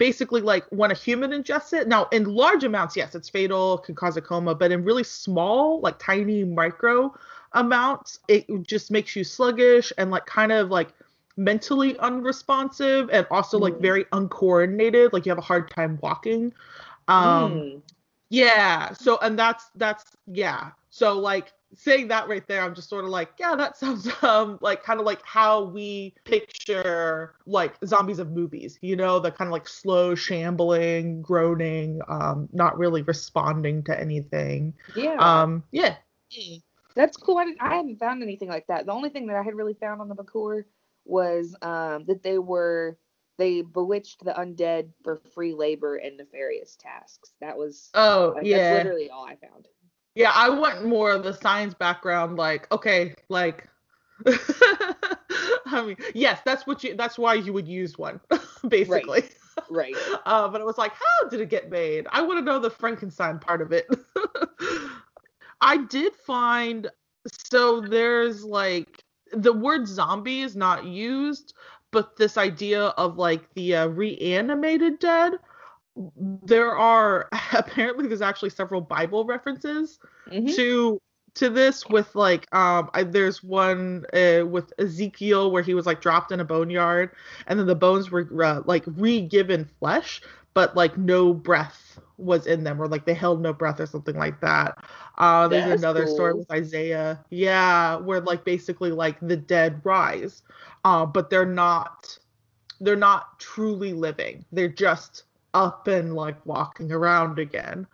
basically 0.00 0.42
like 0.42 0.66
when 0.70 0.92
a 0.92 0.96
human 0.96 1.32
ingests 1.32 1.74
it. 1.78 1.88
Now, 1.88 2.08
in 2.12 2.24
large 2.24 2.64
amounts, 2.64 2.96
yes, 2.96 3.14
it's 3.14 3.30
fatal, 3.30 3.78
can 3.78 3.94
cause 3.94 4.16
a 4.18 4.22
coma, 4.22 4.56
but 4.56 4.72
in 4.72 4.84
really 4.84 5.04
small, 5.04 5.80
like 5.80 5.98
tiny 6.00 6.44
micro 6.44 7.14
amounts, 7.52 8.20
it 8.28 8.46
just 8.64 8.90
makes 8.90 9.16
you 9.16 9.24
sluggish 9.24 9.92
and 9.98 10.10
like 10.10 10.26
kind 10.26 10.52
of 10.52 10.70
like 10.70 10.94
mentally 11.36 11.98
unresponsive 11.98 13.10
and 13.12 13.26
also 13.30 13.58
like 13.58 13.78
Mm. 13.78 13.80
very 13.80 14.06
uncoordinated 14.12 15.12
like 15.12 15.26
you 15.26 15.30
have 15.30 15.38
a 15.38 15.42
hard 15.42 15.70
time 15.70 15.98
walking 16.02 16.52
um 17.08 17.64
Mm. 17.64 17.82
yeah 18.30 18.92
so 18.92 19.18
and 19.22 19.38
that's 19.38 19.70
that's 19.76 20.16
yeah 20.26 20.70
so 20.90 21.18
like 21.18 21.52
saying 21.74 22.08
that 22.08 22.28
right 22.28 22.46
there 22.48 22.62
i'm 22.62 22.74
just 22.74 22.88
sort 22.88 23.04
of 23.04 23.10
like 23.10 23.30
yeah 23.38 23.54
that 23.54 23.76
sounds 23.76 24.08
um 24.22 24.58
like 24.60 24.82
kind 24.82 25.00
of 25.00 25.06
like 25.06 25.24
how 25.24 25.62
we 25.64 26.14
picture 26.24 27.34
like 27.46 27.74
zombies 27.84 28.18
of 28.18 28.30
movies 28.32 28.78
you 28.82 28.96
know 28.96 29.18
the 29.20 29.30
kind 29.30 29.48
of 29.48 29.52
like 29.52 29.68
slow 29.68 30.14
shambling 30.14 31.22
groaning 31.22 32.00
um 32.08 32.48
not 32.52 32.76
really 32.78 33.02
responding 33.02 33.82
to 33.82 33.98
anything 33.98 34.74
yeah. 34.96 35.16
um 35.18 35.62
yeah 35.70 35.94
That's 36.94 37.16
cool. 37.16 37.38
I, 37.38 37.44
didn't, 37.44 37.62
I 37.62 37.76
hadn't 37.76 37.98
found 37.98 38.22
anything 38.22 38.48
like 38.48 38.66
that. 38.66 38.86
The 38.86 38.92
only 38.92 39.10
thing 39.10 39.26
that 39.26 39.36
I 39.36 39.42
had 39.42 39.54
really 39.54 39.74
found 39.74 40.00
on 40.00 40.08
the 40.08 40.14
Bokor 40.14 40.64
was 41.04 41.56
um, 41.62 42.04
that 42.06 42.22
they 42.22 42.38
were 42.38 42.98
they 43.38 43.62
bewitched 43.62 44.22
the 44.22 44.32
undead 44.32 44.90
for 45.02 45.22
free 45.34 45.54
labor 45.54 45.96
and 45.96 46.18
nefarious 46.18 46.76
tasks. 46.76 47.32
That 47.40 47.56
was 47.56 47.90
oh 47.94 48.34
that's 48.34 48.46
yeah 48.46 48.74
literally 48.74 49.10
all 49.10 49.24
I 49.24 49.36
found. 49.36 49.66
Yeah, 50.14 50.32
I 50.34 50.50
want 50.50 50.84
more 50.84 51.12
of 51.12 51.22
the 51.22 51.32
science 51.32 51.74
background. 51.74 52.36
Like, 52.36 52.70
okay, 52.72 53.14
like, 53.28 53.68
I 54.26 55.82
mean, 55.84 55.96
yes, 56.14 56.40
that's 56.44 56.66
what 56.66 56.82
you. 56.84 56.96
That's 56.96 57.18
why 57.18 57.34
you 57.34 57.52
would 57.52 57.68
use 57.68 57.96
one, 57.98 58.20
basically. 58.68 59.22
Right. 59.22 59.34
right. 59.70 59.96
Uh, 60.26 60.48
but 60.48 60.60
it 60.60 60.64
was 60.64 60.78
like, 60.78 60.92
how 60.92 61.28
did 61.28 61.40
it 61.40 61.48
get 61.50 61.70
made? 61.70 62.06
I 62.10 62.22
want 62.22 62.38
to 62.38 62.44
know 62.44 62.58
the 62.58 62.70
Frankenstein 62.70 63.38
part 63.38 63.60
of 63.62 63.72
it. 63.72 63.86
I 65.60 65.78
did 65.78 66.14
find 66.14 66.90
so 67.26 67.80
there's 67.80 68.44
like 68.44 69.04
the 69.32 69.52
word 69.52 69.86
zombie 69.86 70.40
is 70.42 70.56
not 70.56 70.84
used, 70.84 71.54
but 71.92 72.16
this 72.16 72.36
idea 72.36 72.86
of 72.96 73.16
like 73.18 73.52
the 73.54 73.76
uh, 73.76 73.86
reanimated 73.88 74.98
dead. 74.98 75.34
There 76.16 76.76
are 76.76 77.28
apparently 77.52 78.06
there's 78.06 78.22
actually 78.22 78.50
several 78.50 78.80
Bible 78.80 79.24
references 79.24 79.98
Mhm. 80.26 80.56
to 80.56 81.00
to 81.34 81.48
this 81.48 81.88
with 81.88 82.14
like 82.14 82.52
um 82.54 82.90
I, 82.94 83.04
there's 83.04 83.42
one 83.42 84.04
uh, 84.12 84.44
with 84.46 84.72
Ezekiel 84.78 85.50
where 85.50 85.62
he 85.62 85.74
was 85.74 85.86
like 85.86 86.00
dropped 86.00 86.32
in 86.32 86.40
a 86.40 86.44
boneyard 86.44 87.10
and 87.46 87.58
then 87.58 87.66
the 87.66 87.74
bones 87.74 88.10
were 88.10 88.28
uh, 88.42 88.62
like 88.64 88.84
re-given 88.86 89.64
flesh 89.64 90.22
but 90.54 90.74
like 90.76 90.96
no 90.98 91.32
breath 91.32 91.98
was 92.18 92.46
in 92.46 92.64
them 92.64 92.80
or 92.80 92.88
like 92.88 93.04
they 93.06 93.14
held 93.14 93.40
no 93.40 93.52
breath 93.52 93.80
or 93.80 93.86
something 93.86 94.16
like 94.16 94.40
that. 94.40 94.78
Uh 95.18 95.48
there's 95.48 95.66
That's 95.66 95.66
another 95.66 96.06
story 96.06 96.34
with 96.34 96.50
Isaiah. 96.50 97.24
Yeah, 97.30 97.96
where 97.96 98.20
like 98.20 98.44
basically 98.44 98.90
like 98.92 99.18
the 99.20 99.36
dead 99.36 99.80
rise. 99.84 100.42
Uh 100.84 101.06
but 101.06 101.30
they're 101.30 101.46
not 101.46 102.18
they're 102.80 102.96
not 102.96 103.38
truly 103.38 103.92
living. 103.92 104.44
They're 104.52 104.68
just 104.68 105.24
up 105.54 105.88
and 105.88 106.14
like 106.14 106.44
walking 106.46 106.92
around 106.92 107.38
again 107.38 107.86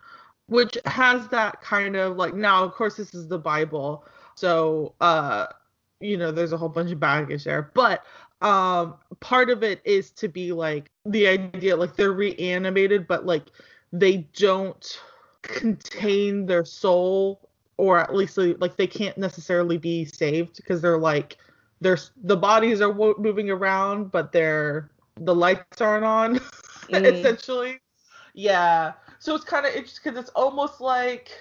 which 0.47 0.77
has 0.85 1.27
that 1.29 1.61
kind 1.61 1.95
of 1.95 2.15
like 2.15 2.33
now 2.33 2.63
of 2.63 2.73
course 2.73 2.95
this 2.95 3.13
is 3.13 3.27
the 3.27 3.37
bible 3.37 4.05
so 4.35 4.93
uh 5.01 5.47
you 5.99 6.17
know 6.17 6.31
there's 6.31 6.53
a 6.53 6.57
whole 6.57 6.69
bunch 6.69 6.91
of 6.91 6.99
baggage 6.99 7.43
there 7.43 7.71
but 7.73 8.03
um 8.41 8.95
part 9.19 9.49
of 9.49 9.63
it 9.63 9.81
is 9.83 10.11
to 10.11 10.27
be 10.27 10.51
like 10.51 10.91
the 11.05 11.27
idea 11.27 11.75
like 11.75 11.95
they're 11.95 12.11
reanimated 12.11 13.07
but 13.07 13.25
like 13.25 13.45
they 13.91 14.17
don't 14.35 15.01
contain 15.41 16.45
their 16.45 16.65
soul 16.65 17.49
or 17.77 17.99
at 17.99 18.13
least 18.13 18.37
like 18.37 18.75
they 18.75 18.87
can't 18.87 19.17
necessarily 19.17 19.77
be 19.77 20.05
saved 20.05 20.57
because 20.57 20.81
they're 20.81 20.97
like 20.97 21.37
there's 21.79 22.11
the 22.23 22.37
bodies 22.37 22.81
are 22.81 22.93
moving 22.93 23.49
around 23.49 24.11
but 24.11 24.31
they're 24.31 24.89
the 25.21 25.33
lights 25.33 25.81
aren't 25.81 26.05
on 26.05 26.39
Mm. 26.91 27.15
essentially. 27.15 27.79
Yeah. 28.33 28.93
So 29.19 29.35
it's 29.35 29.43
kind 29.45 29.65
of 29.65 29.73
interesting 29.73 30.13
because 30.13 30.19
it's 30.19 30.31
almost 30.35 30.79
like 30.79 31.31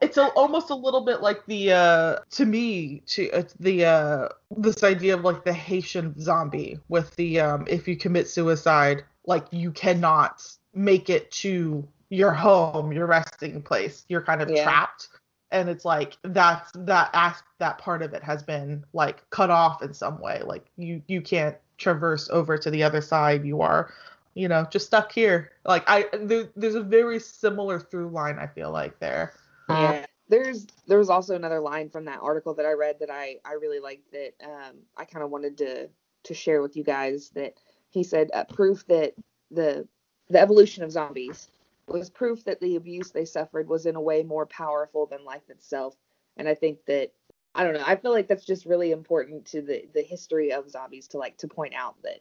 it's 0.00 0.16
a, 0.16 0.26
almost 0.28 0.70
a 0.70 0.74
little 0.74 1.00
bit 1.04 1.20
like 1.20 1.44
the 1.46 1.72
uh 1.72 2.16
to 2.30 2.44
me 2.46 3.02
to 3.06 3.30
uh, 3.32 3.42
the 3.60 3.84
uh 3.84 4.28
this 4.56 4.82
idea 4.84 5.14
of 5.14 5.22
like 5.24 5.44
the 5.44 5.52
haitian 5.52 6.14
zombie 6.20 6.78
with 6.88 7.14
the 7.16 7.40
um 7.40 7.64
if 7.68 7.88
you 7.88 7.96
commit 7.96 8.28
suicide 8.28 9.04
like 9.26 9.46
you 9.50 9.70
cannot 9.72 10.46
make 10.74 11.10
it 11.10 11.30
to 11.30 11.86
your 12.10 12.32
home 12.32 12.92
your 12.92 13.06
resting 13.06 13.62
place. 13.62 14.04
You're 14.08 14.22
kind 14.22 14.42
of 14.42 14.50
Yeah. 14.50 14.62
trapped. 14.62 15.08
And 15.50 15.68
it's 15.68 15.84
like 15.84 16.16
that's 16.22 16.70
that 16.74 17.10
as 17.12 17.42
that 17.58 17.78
part 17.78 18.02
of 18.02 18.14
it 18.14 18.22
has 18.22 18.42
been 18.42 18.84
like 18.92 19.28
cut 19.30 19.50
off 19.50 19.82
in 19.82 19.92
some 19.92 20.20
way. 20.20 20.42
Like 20.44 20.66
you 20.76 21.02
you 21.08 21.20
can't 21.20 21.56
traverse 21.78 22.28
over 22.30 22.56
to 22.56 22.70
the 22.70 22.82
other 22.82 23.00
side. 23.00 23.44
You 23.44 23.60
are 23.60 23.92
you 24.34 24.48
know 24.48 24.66
just 24.70 24.86
stuck 24.86 25.12
here. 25.12 25.52
Like 25.64 25.84
i 25.86 26.06
there, 26.12 26.48
there's 26.56 26.74
a 26.74 26.82
very 26.82 27.18
similar 27.18 27.78
through 27.78 28.08
line 28.08 28.38
i 28.38 28.46
feel 28.46 28.70
like 28.70 28.98
there. 28.98 29.34
Yeah. 29.68 30.06
There's 30.28 30.66
there 30.86 30.98
was 30.98 31.10
also 31.10 31.34
another 31.34 31.60
line 31.60 31.90
from 31.90 32.06
that 32.06 32.20
article 32.22 32.54
that 32.54 32.64
I 32.66 32.72
read 32.72 32.96
that 33.00 33.10
I 33.10 33.36
I 33.44 33.54
really 33.54 33.80
liked 33.80 34.10
that 34.12 34.32
um 34.44 34.76
I 34.96 35.04
kind 35.04 35.24
of 35.24 35.30
wanted 35.30 35.58
to 35.58 35.88
to 36.24 36.34
share 36.34 36.62
with 36.62 36.76
you 36.76 36.84
guys 36.84 37.30
that 37.30 37.54
he 37.90 38.02
said 38.02 38.30
uh, 38.32 38.44
proof 38.44 38.86
that 38.86 39.14
the 39.50 39.86
the 40.30 40.40
evolution 40.40 40.82
of 40.82 40.90
zombies 40.90 41.48
was 41.86 42.08
proof 42.08 42.44
that 42.44 42.60
the 42.60 42.76
abuse 42.76 43.10
they 43.10 43.24
suffered 43.24 43.68
was 43.68 43.86
in 43.86 43.96
a 43.96 44.00
way 44.00 44.22
more 44.22 44.46
powerful 44.46 45.06
than 45.06 45.24
life 45.24 45.50
itself. 45.50 45.94
And 46.36 46.48
I 46.48 46.54
think 46.54 46.78
that 46.86 47.12
I 47.54 47.64
don't 47.64 47.74
know 47.74 47.84
I 47.84 47.96
feel 47.96 48.12
like 48.12 48.28
that's 48.28 48.46
just 48.46 48.64
really 48.64 48.92
important 48.92 49.44
to 49.46 49.60
the 49.60 49.84
the 49.92 50.02
history 50.02 50.52
of 50.52 50.70
zombies 50.70 51.08
to 51.08 51.18
like 51.18 51.36
to 51.38 51.48
point 51.48 51.74
out 51.74 51.96
that 52.02 52.20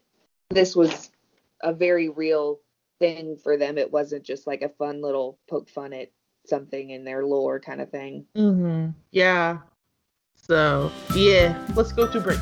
this 0.50 0.76
was 0.76 1.12
a 1.64 1.74
very 1.74 2.10
real 2.10 2.60
thing 3.00 3.36
for 3.36 3.58
them 3.58 3.78
it 3.78 3.92
wasn't 3.92 4.24
just 4.24 4.46
like 4.48 4.62
a 4.62 4.70
fun 4.70 5.02
little 5.02 5.40
poke 5.50 5.70
fun 5.70 5.94
at 5.94 6.12
something 6.46 6.92
in 6.92 7.04
their 7.04 7.26
lore 7.26 7.60
kind 7.60 7.82
of 7.82 7.90
thing. 7.90 8.26
mm-hmm 8.36 8.90
yeah 9.12 9.58
so 10.36 10.92
yeah 11.16 11.58
let's 11.76 11.92
go 11.92 12.12
to 12.12 12.20
break 12.20 12.40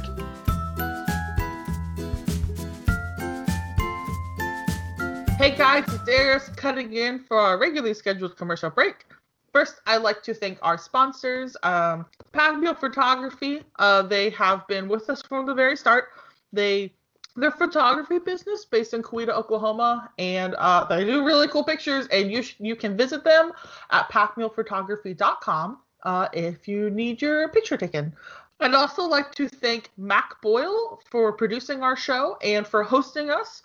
Hey 5.40 5.56
guys, 5.56 5.86
it's 5.88 6.06
Eris 6.10 6.50
cutting 6.58 6.92
in 6.92 7.18
for 7.20 7.40
our 7.40 7.58
regularly 7.58 7.94
scheduled 7.94 8.36
commercial 8.36 8.70
break. 8.70 9.06
First, 9.54 9.76
I'd 9.88 10.02
like 10.02 10.22
to 10.24 10.34
thank 10.34 10.60
our 10.62 10.78
sponsors, 10.78 11.56
um, 11.64 12.06
Photography. 12.34 13.62
Uh, 13.80 14.02
they 14.02 14.32
have 14.32 14.68
been 14.68 14.90
with 14.90 15.10
us 15.10 15.22
from 15.22 15.46
the 15.46 15.54
very 15.54 15.78
start. 15.78 16.10
They 16.52 16.94
they're 17.40 17.52
photography 17.52 18.20
business 18.20 18.66
based 18.66 18.94
in 18.94 19.02
Coweta, 19.02 19.30
Oklahoma, 19.30 20.12
and 20.20 20.56
uh, 20.56 20.86
they 20.86 21.06
do 21.06 21.26
really 21.26 21.48
cool 21.48 21.64
pictures. 21.64 22.08
And 22.08 22.32
you 22.32 22.44
sh- 22.44 22.56
you 22.60 22.76
can 22.76 22.98
visit 22.98 23.24
them 23.24 23.52
at 23.92 24.10
pacmealphotography.com 24.10 25.80
uh, 26.04 26.28
if 26.34 26.68
you 26.68 26.90
need 26.90 27.22
your 27.22 27.50
picture 27.50 27.78
taken. 27.78 28.14
I'd 28.62 28.74
also 28.74 29.04
like 29.04 29.34
to 29.36 29.48
thank 29.48 29.90
Mac 29.98 30.42
Boyle 30.42 31.02
for 31.10 31.32
producing 31.32 31.82
our 31.82 31.96
show 31.96 32.38
and 32.44 32.68
for 32.68 32.84
hosting 32.84 33.30
us 33.30 33.64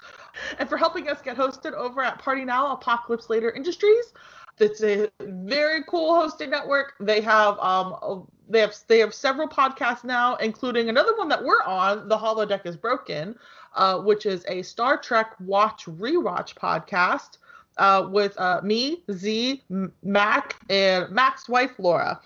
and 0.61 0.69
for 0.69 0.77
helping 0.77 1.09
us 1.09 1.21
get 1.21 1.37
hosted 1.37 1.73
over 1.73 2.01
at 2.01 2.21
Party 2.21 2.45
Now 2.45 2.73
Apocalypse 2.73 3.29
Later 3.29 3.51
Industries. 3.51 4.13
It's 4.59 4.83
a 4.83 5.11
very 5.21 5.83
cool 5.89 6.15
hosting 6.15 6.51
network. 6.51 6.95
They 7.01 7.21
have 7.21 7.59
um 7.59 8.27
they 8.49 8.61
have 8.61 8.75
they 8.89 8.99
have 9.01 9.15
several 9.15 9.49
podcasts 9.49 10.05
now, 10.05 10.37
including 10.37 10.89
another 10.89 11.17
one 11.17 11.29
that 11.29 11.43
we're 11.43 11.63
on, 11.65 12.09
The 12.09 12.17
Holodeck 12.17 12.67
is 12.67 12.77
Broken, 12.77 13.37
uh, 13.75 13.99
which 14.01 14.27
is 14.27 14.45
a 14.49 14.63
Star 14.63 14.97
Trek 14.97 15.35
watch 15.41 15.87
rewatch 15.87 16.55
podcast 16.55 17.39
uh, 17.79 18.07
with 18.11 18.39
uh, 18.39 18.61
me, 18.63 19.03
Z, 19.11 19.63
Mac, 20.03 20.57
and 20.71 21.11
Mac's 21.11 21.49
wife 21.49 21.73
Laura 21.79 22.21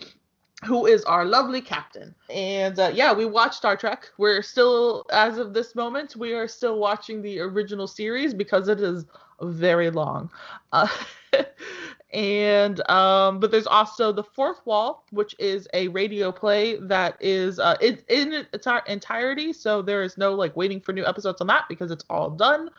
who 0.65 0.87
is 0.87 1.05
our 1.05 1.25
lovely 1.25 1.61
captain. 1.61 2.15
And 2.29 2.79
uh, 2.79 2.91
yeah, 2.93 3.13
we 3.13 3.25
watched 3.27 3.55
Star 3.55 3.77
Trek. 3.77 4.11
We're 4.19 4.43
still, 4.43 5.07
as 5.11 5.39
of 5.39 5.55
this 5.55 5.75
moment, 5.75 6.17
we 6.17 6.35
are 6.35 6.49
still 6.49 6.79
watching 6.79 7.23
the 7.23 7.39
original 7.41 7.87
series 7.87 8.35
because 8.35 8.69
it 8.69 8.81
is 8.81 9.07
very 9.41 9.91
long. 9.91 10.31
Uh, 10.73 10.89
and 12.13 12.89
um, 12.89 13.39
but 13.39 13.51
there's 13.51 13.67
also 13.67 14.13
the 14.13 14.23
Fourth 14.23 14.65
Wall, 14.65 15.05
which 15.11 15.35
is 15.39 15.69
a 15.75 15.89
radio 15.89 16.33
play 16.33 16.77
that 16.81 17.17
is 17.21 17.59
uh, 17.59 17.77
in 17.81 17.99
its 18.09 18.67
entirety. 18.87 19.53
So 19.53 19.83
there 19.83 20.03
is 20.03 20.17
no 20.17 20.35
like 20.35 20.57
waiting 20.57 20.81
for 20.81 20.93
new 20.93 21.05
episodes 21.05 21.41
on 21.41 21.47
that 21.49 21.65
because 21.69 21.91
it's 21.91 22.05
all 22.09 22.31
done. 22.31 22.71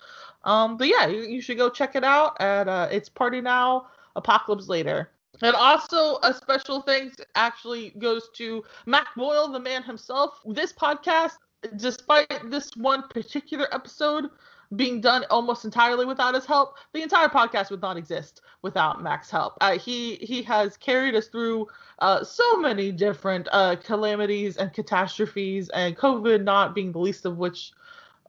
Um, 0.45 0.77
but 0.77 0.87
yeah, 0.87 1.05
you, 1.07 1.21
you 1.21 1.41
should 1.41 1.57
go 1.57 1.69
check 1.69 1.95
it 1.95 2.03
out 2.03 2.39
at 2.41 2.67
uh, 2.67 2.87
it's 2.91 3.09
Party 3.09 3.41
Now, 3.41 3.87
Apocalypse 4.15 4.67
Later. 4.67 5.11
And 5.41 5.55
also, 5.55 6.17
a 6.23 6.33
special 6.33 6.81
thanks 6.81 7.17
actually 7.35 7.91
goes 7.91 8.29
to 8.35 8.63
Mac 8.85 9.07
Boyle, 9.15 9.47
the 9.47 9.59
man 9.59 9.83
himself. 9.83 10.41
This 10.45 10.73
podcast, 10.73 11.37
despite 11.77 12.49
this 12.49 12.71
one 12.75 13.03
particular 13.09 13.67
episode 13.73 14.29
being 14.75 15.01
done 15.01 15.25
almost 15.29 15.65
entirely 15.65 16.05
without 16.05 16.35
his 16.35 16.45
help, 16.45 16.75
the 16.93 17.01
entire 17.01 17.27
podcast 17.27 17.71
would 17.71 17.81
not 17.81 17.97
exist 17.97 18.41
without 18.61 19.01
Mac's 19.01 19.29
help. 19.29 19.57
Uh, 19.61 19.77
he 19.77 20.15
he 20.15 20.41
has 20.43 20.77
carried 20.77 21.15
us 21.15 21.27
through 21.27 21.67
uh, 21.99 22.23
so 22.23 22.57
many 22.57 22.91
different 22.91 23.47
uh, 23.51 23.75
calamities 23.77 24.57
and 24.57 24.71
catastrophes, 24.73 25.69
and 25.69 25.97
COVID 25.97 26.43
not 26.43 26.75
being 26.75 26.91
the 26.91 26.99
least 26.99 27.25
of 27.25 27.37
which. 27.37 27.71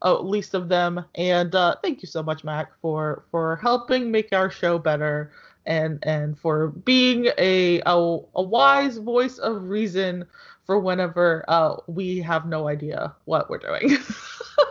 Uh, 0.02 0.18
least 0.18 0.54
of 0.54 0.70
them, 0.70 1.04
and 1.16 1.54
uh, 1.54 1.76
thank 1.82 2.00
you 2.00 2.09
so 2.09 2.23
much, 2.23 2.42
Mac, 2.42 2.73
for 2.80 3.23
for 3.30 3.56
helping 3.56 4.11
make 4.11 4.32
our 4.32 4.50
show 4.50 4.78
better, 4.78 5.30
and 5.66 5.99
and 6.04 6.38
for 6.38 6.68
being 6.68 7.26
a 7.37 7.82
a, 7.85 8.18
a 8.35 8.42
wise 8.42 8.97
voice 8.97 9.37
of 9.37 9.68
reason 9.68 10.25
for 10.64 10.78
whenever 10.80 11.44
uh, 11.49 11.76
we 11.87 12.18
have 12.20 12.47
no 12.47 12.66
idea 12.66 13.14
what 13.26 13.50
we're 13.50 13.59
doing. 13.59 13.99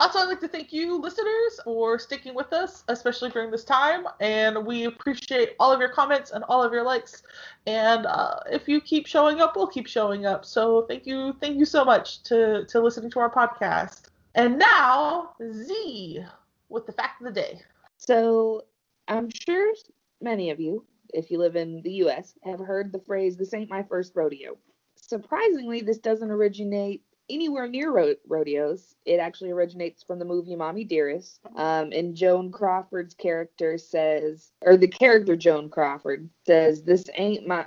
Also, 0.00 0.18
I'd 0.18 0.28
like 0.28 0.40
to 0.40 0.48
thank 0.48 0.72
you, 0.72 0.98
listeners, 0.98 1.60
for 1.62 1.98
sticking 1.98 2.34
with 2.34 2.54
us, 2.54 2.84
especially 2.88 3.28
during 3.28 3.50
this 3.50 3.64
time. 3.64 4.06
And 4.18 4.64
we 4.64 4.84
appreciate 4.84 5.50
all 5.60 5.70
of 5.70 5.78
your 5.78 5.90
comments 5.90 6.30
and 6.30 6.42
all 6.44 6.62
of 6.62 6.72
your 6.72 6.82
likes. 6.82 7.22
And 7.66 8.06
uh, 8.06 8.36
if 8.50 8.66
you 8.66 8.80
keep 8.80 9.06
showing 9.06 9.42
up, 9.42 9.56
we'll 9.56 9.66
keep 9.66 9.86
showing 9.86 10.24
up. 10.24 10.46
So 10.46 10.86
thank 10.88 11.04
you, 11.04 11.36
thank 11.38 11.58
you 11.58 11.66
so 11.66 11.84
much 11.84 12.22
to 12.24 12.64
to 12.64 12.80
listening 12.80 13.10
to 13.10 13.20
our 13.20 13.30
podcast. 13.30 14.08
And 14.34 14.58
now, 14.58 15.34
Z 15.52 16.24
with 16.70 16.86
the 16.86 16.92
fact 16.92 17.20
of 17.20 17.26
the 17.26 17.32
day. 17.32 17.60
So 17.98 18.64
I'm 19.06 19.28
sure 19.28 19.74
many 20.22 20.48
of 20.48 20.58
you, 20.58 20.82
if 21.12 21.30
you 21.30 21.38
live 21.38 21.56
in 21.56 21.82
the 21.82 21.92
U.S., 22.04 22.34
have 22.44 22.60
heard 22.60 22.90
the 22.90 23.00
phrase 23.00 23.36
"This 23.36 23.52
ain't 23.52 23.68
my 23.68 23.82
first 23.82 24.12
rodeo." 24.14 24.56
Surprisingly, 24.96 25.82
this 25.82 25.98
doesn't 25.98 26.30
originate 26.30 27.02
anywhere 27.30 27.68
near 27.68 27.90
ro- 27.90 28.14
rodeos. 28.28 28.94
It 29.04 29.18
actually 29.18 29.50
originates 29.50 30.02
from 30.02 30.18
the 30.18 30.24
movie 30.24 30.56
Mommie 30.56 30.84
Dearest. 30.84 31.40
Um, 31.56 31.92
and 31.92 32.14
Joan 32.14 32.50
Crawford's 32.50 33.14
character 33.14 33.78
says, 33.78 34.52
or 34.62 34.76
the 34.76 34.88
character 34.88 35.36
Joan 35.36 35.68
Crawford 35.70 36.28
says, 36.46 36.82
"This 36.82 37.04
ain't 37.14 37.46
my 37.46 37.66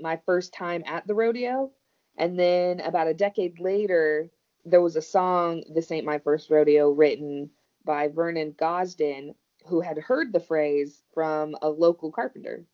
my 0.00 0.20
first 0.24 0.52
time 0.52 0.82
at 0.86 1.06
the 1.06 1.14
rodeo." 1.14 1.70
And 2.16 2.38
then 2.38 2.80
about 2.80 3.08
a 3.08 3.14
decade 3.14 3.58
later, 3.60 4.30
there 4.64 4.82
was 4.82 4.96
a 4.96 5.02
song, 5.02 5.64
"This 5.68 5.90
Ain't 5.90 6.06
My 6.06 6.18
First 6.18 6.50
Rodeo," 6.50 6.90
written 6.90 7.50
by 7.84 8.08
Vernon 8.08 8.52
Gosdin, 8.52 9.34
who 9.66 9.80
had 9.80 9.98
heard 9.98 10.32
the 10.32 10.40
phrase 10.40 11.02
from 11.14 11.56
a 11.62 11.68
local 11.68 12.10
carpenter, 12.12 12.64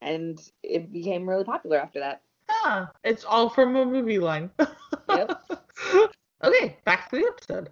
and 0.00 0.40
it 0.62 0.92
became 0.92 1.28
really 1.28 1.44
popular 1.44 1.78
after 1.78 2.00
that. 2.00 2.22
Yeah, 2.48 2.86
it's 3.02 3.24
all 3.24 3.48
from 3.48 3.76
a 3.76 3.84
movie 3.84 4.18
line. 4.18 4.50
Yep. 5.08 5.63
Okay, 6.44 6.76
back 6.84 7.10
to 7.10 7.16
the 7.16 7.26
episode. 7.26 7.70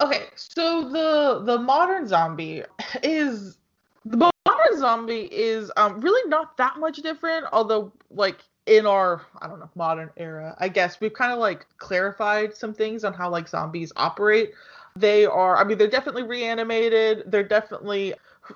Okay, 0.00 0.26
so 0.34 0.88
the 0.88 1.42
the 1.44 1.58
modern 1.58 2.06
zombie 2.08 2.64
is 3.02 3.58
the 4.04 4.16
modern 4.46 4.78
zombie 4.78 5.28
is 5.32 5.70
um 5.76 6.00
really 6.00 6.28
not 6.28 6.56
that 6.56 6.78
much 6.78 6.96
different, 6.98 7.46
although 7.52 7.92
like 8.10 8.38
in 8.66 8.86
our 8.86 9.22
I 9.40 9.46
don't 9.48 9.60
know 9.60 9.70
modern 9.76 10.10
era, 10.16 10.56
I 10.58 10.68
guess 10.68 11.00
we've 11.00 11.12
kind 11.12 11.32
of 11.32 11.38
like 11.38 11.66
clarified 11.78 12.54
some 12.54 12.74
things 12.74 13.04
on 13.04 13.12
how 13.14 13.30
like 13.30 13.48
zombies 13.48 13.92
operate. 13.96 14.52
They 14.96 15.24
are, 15.24 15.56
I 15.56 15.64
mean, 15.64 15.78
they're 15.78 15.88
definitely 15.88 16.24
reanimated. 16.24 17.24
They're 17.26 17.42
definitely 17.42 18.12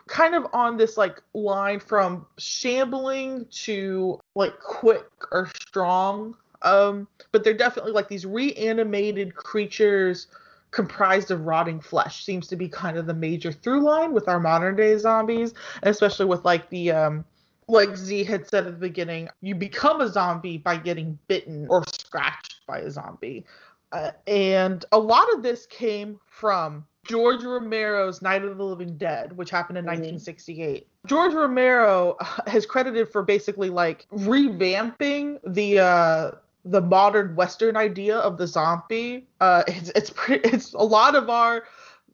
kind 0.08 0.34
of 0.34 0.46
on 0.52 0.76
this 0.76 0.96
like 0.96 1.22
line 1.34 1.80
from 1.80 2.26
shambling 2.38 3.46
to 3.50 4.18
like 4.34 4.58
quick 4.60 5.08
or 5.30 5.50
strong. 5.60 6.36
Um, 6.62 7.06
but 7.32 7.44
they're 7.44 7.54
definitely 7.54 7.92
like 7.92 8.08
these 8.08 8.26
reanimated 8.26 9.34
creatures 9.34 10.26
comprised 10.70 11.30
of 11.30 11.46
rotting 11.46 11.80
flesh 11.80 12.24
seems 12.24 12.48
to 12.48 12.56
be 12.56 12.68
kind 12.68 12.96
of 12.96 13.06
the 13.06 13.14
major 13.14 13.52
through 13.52 13.80
line 13.80 14.12
with 14.12 14.28
our 14.28 14.40
modern 14.40 14.76
day 14.76 14.96
zombies, 14.98 15.54
especially 15.82 16.26
with 16.26 16.44
like 16.44 16.68
the 16.70 16.90
um 16.90 17.24
like 17.68 17.96
Z 17.96 18.24
had 18.24 18.48
said 18.48 18.66
at 18.66 18.72
the 18.72 18.78
beginning, 18.78 19.28
you 19.40 19.54
become 19.54 20.00
a 20.00 20.08
zombie 20.08 20.58
by 20.58 20.76
getting 20.76 21.18
bitten 21.26 21.66
or 21.68 21.84
scratched 21.88 22.60
by 22.66 22.78
a 22.78 22.90
zombie. 22.90 23.44
Uh, 23.92 24.10
and 24.26 24.84
a 24.92 24.98
lot 24.98 25.32
of 25.34 25.42
this 25.42 25.66
came 25.66 26.20
from 26.26 26.84
George 27.08 27.42
Romero's 27.44 28.22
Night 28.22 28.44
of 28.44 28.56
the 28.56 28.64
Living 28.64 28.96
Dead, 28.96 29.36
which 29.36 29.50
happened 29.50 29.78
in 29.78 29.84
Mhm. 29.84 29.88
1968. 29.88 30.86
George 31.06 31.32
Romero 31.34 32.16
has 32.46 32.66
credited 32.66 33.08
for 33.08 33.22
basically 33.22 33.70
like 33.70 34.06
revamping 34.12 35.38
the 35.46 35.78
uh 35.80 36.30
the 36.64 36.80
modern 36.80 37.36
Western 37.36 37.76
idea 37.76 38.18
of 38.18 38.38
the 38.38 38.46
zombie. 38.46 39.26
Uh, 39.40 39.62
it's 39.68 39.90
it's 39.94 40.10
pretty, 40.10 40.48
it's 40.48 40.72
a 40.74 40.82
lot 40.82 41.14
of 41.14 41.30
our 41.30 41.62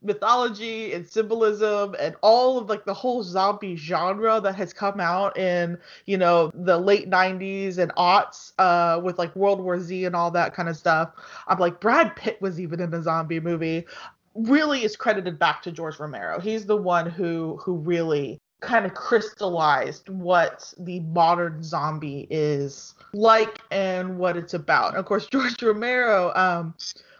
mythology 0.05 0.91
and 0.93 1.07
symbolism 1.07 1.95
and 1.97 2.13
all 2.21 2.57
of 2.57 2.67
like 2.69 2.83
the 2.83 2.93
whole 2.93 3.23
zombie 3.23 3.75
genre 3.77 4.41
that 4.41 4.53
has 4.53 4.73
come 4.73 4.99
out 4.99 5.37
in 5.37 5.77
you 6.05 6.17
know 6.17 6.51
the 6.53 6.77
late 6.77 7.09
90s 7.09 7.77
and 7.77 7.89
aughts 7.95 8.51
uh 8.59 8.99
with 9.01 9.17
like 9.17 9.33
world 9.33 9.61
war 9.61 9.79
z 9.79 10.03
and 10.03 10.13
all 10.13 10.29
that 10.29 10.53
kind 10.53 10.67
of 10.67 10.75
stuff 10.75 11.13
i'm 11.47 11.57
like 11.57 11.79
brad 11.79 12.13
pitt 12.17 12.37
was 12.41 12.59
even 12.59 12.81
in 12.81 12.93
a 12.93 13.01
zombie 13.01 13.39
movie 13.39 13.85
really 14.35 14.83
is 14.83 14.95
credited 14.95 15.39
back 15.39 15.61
to 15.63 15.71
george 15.71 15.99
romero. 15.99 16.39
He's 16.39 16.65
the 16.65 16.77
one 16.77 17.09
who 17.09 17.59
who 17.63 17.77
really 17.77 18.39
kind 18.61 18.85
of 18.85 18.93
crystallized 18.93 20.07
what 20.07 20.73
the 20.79 21.01
modern 21.01 21.61
zombie 21.61 22.27
is 22.29 22.95
like 23.13 23.59
and 23.71 24.17
what 24.17 24.37
it's 24.37 24.53
about. 24.53 24.89
And 24.89 24.97
of 24.97 25.05
course 25.05 25.27
george 25.31 25.61
romero 25.61 26.31
um 26.35 26.75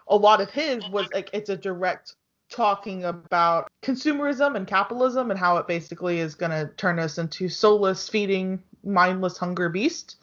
a 0.08 0.16
lot 0.16 0.42
of 0.42 0.50
his 0.50 0.88
was 0.90 1.08
like 1.14 1.30
it's 1.34 1.50
a 1.50 1.58
direct 1.58 2.16
talking 2.50 3.06
about 3.06 3.68
consumerism 3.84 4.56
and 4.56 4.68
capitalism 4.68 5.32
and 5.32 5.40
how 5.40 5.58
it 5.58 5.68
basically 5.68 6.20
is 6.20 6.36
going 6.36 6.52
to 6.52 6.70
turn 6.78 7.00
us 7.00 7.18
into 7.18 7.50
soulless 7.50 8.08
feeding 8.08 8.62
mindless 8.84 9.38
hunger 9.38 9.70
beast. 9.70 10.18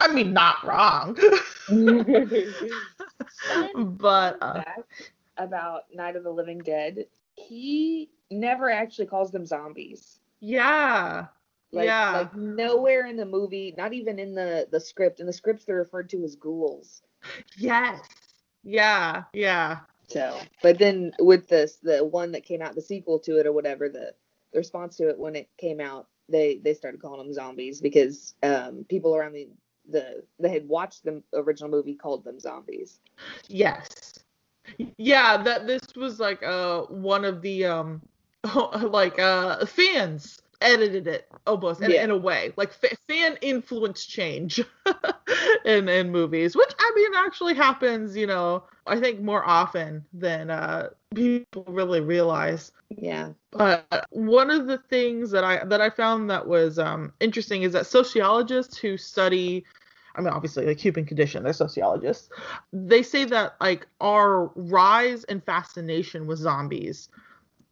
i 0.00 0.12
mean 0.12 0.32
not 0.32 0.64
wrong. 0.64 1.16
But 3.74 4.38
uh, 4.40 4.62
about 5.38 5.84
Night 5.94 6.16
of 6.16 6.24
the 6.24 6.30
Living 6.30 6.58
Dead, 6.58 7.06
he 7.34 8.10
never 8.30 8.70
actually 8.70 9.06
calls 9.06 9.30
them 9.32 9.46
zombies. 9.46 10.20
yeah 10.40 11.26
Like, 11.72 11.86
yeah 11.86 12.12
like 12.12 12.34
nowhere 12.34 13.06
in 13.06 13.16
the 13.16 13.26
movie, 13.26 13.74
not 13.76 13.92
even 13.92 14.18
in 14.18 14.34
the 14.34 14.68
the 14.70 14.80
script. 14.80 15.20
In 15.20 15.26
the 15.26 15.32
scripts, 15.32 15.64
they're 15.64 15.76
referred 15.76 16.08
to 16.10 16.24
as 16.24 16.36
ghouls. 16.36 17.02
yes 17.56 18.00
yeah 18.64 19.24
yeah 19.32 19.78
So, 20.08 20.40
but 20.62 20.78
then 20.78 21.12
with 21.18 21.48
this, 21.48 21.76
the 21.76 22.04
one 22.04 22.32
that 22.32 22.44
came 22.44 22.62
out, 22.62 22.74
the 22.74 22.80
sequel 22.80 23.18
to 23.20 23.38
it 23.38 23.46
or 23.46 23.52
whatever, 23.52 23.88
the, 23.88 24.14
the 24.52 24.58
response 24.58 24.96
to 24.96 25.08
it 25.08 25.18
when 25.18 25.36
it 25.36 25.48
came 25.58 25.80
out, 25.80 26.08
they 26.28 26.58
they 26.58 26.74
started 26.74 27.00
calling 27.00 27.18
them 27.26 27.32
zombies 27.32 27.80
because 27.80 28.34
um, 28.42 28.84
people 28.88 29.14
around 29.16 29.32
the 29.32 29.48
the 29.90 30.22
they 30.38 30.50
had 30.50 30.68
watched 30.68 31.04
the 31.04 31.22
original 31.34 31.70
movie 31.70 31.94
called 31.94 32.24
them 32.24 32.38
zombies. 32.38 33.00
Yes. 33.48 34.07
Yeah, 34.96 35.42
that 35.42 35.66
this 35.66 35.80
was 35.96 36.20
like 36.20 36.42
uh 36.42 36.82
one 36.82 37.24
of 37.24 37.40
the 37.42 37.64
um 37.66 38.02
like 38.82 39.18
uh 39.18 39.64
fans 39.66 40.40
edited 40.60 41.06
it 41.06 41.28
almost 41.46 41.80
in, 41.82 41.90
Yeah. 41.92 42.04
in 42.04 42.10
a 42.10 42.16
way 42.16 42.52
like 42.56 42.72
fa- 42.72 42.96
fan 43.06 43.36
influence 43.42 44.04
change 44.06 44.60
in 45.64 45.88
in 45.88 46.10
movies 46.10 46.56
which 46.56 46.72
i 46.78 46.92
mean 46.96 47.12
actually 47.14 47.54
happens 47.54 48.16
you 48.16 48.26
know 48.26 48.64
i 48.86 48.98
think 48.98 49.20
more 49.20 49.44
often 49.46 50.04
than 50.12 50.50
uh 50.50 50.88
people 51.14 51.64
really 51.68 52.00
realize 52.00 52.72
Yeah. 52.90 53.32
but 53.52 54.06
one 54.10 54.50
of 54.50 54.66
the 54.66 54.78
things 54.78 55.30
that 55.30 55.44
I 55.44 55.64
that 55.64 55.80
I 55.80 55.90
found 55.90 56.30
that 56.30 56.46
was 56.46 56.78
um, 56.78 57.12
interesting 57.20 57.62
is 57.62 57.72
that 57.72 57.86
sociologists 57.86 58.76
who 58.78 58.96
study, 58.96 59.64
I 60.14 60.20
mean, 60.20 60.30
obviously, 60.30 60.66
like 60.66 60.78
human 60.78 61.04
condition, 61.04 61.42
they're 61.42 61.52
sociologists. 61.52 62.28
They 62.72 63.02
say 63.02 63.24
that 63.26 63.56
like 63.60 63.86
our 64.00 64.46
rise 64.54 65.24
and 65.24 65.42
fascination 65.44 66.26
with 66.26 66.38
zombies, 66.38 67.08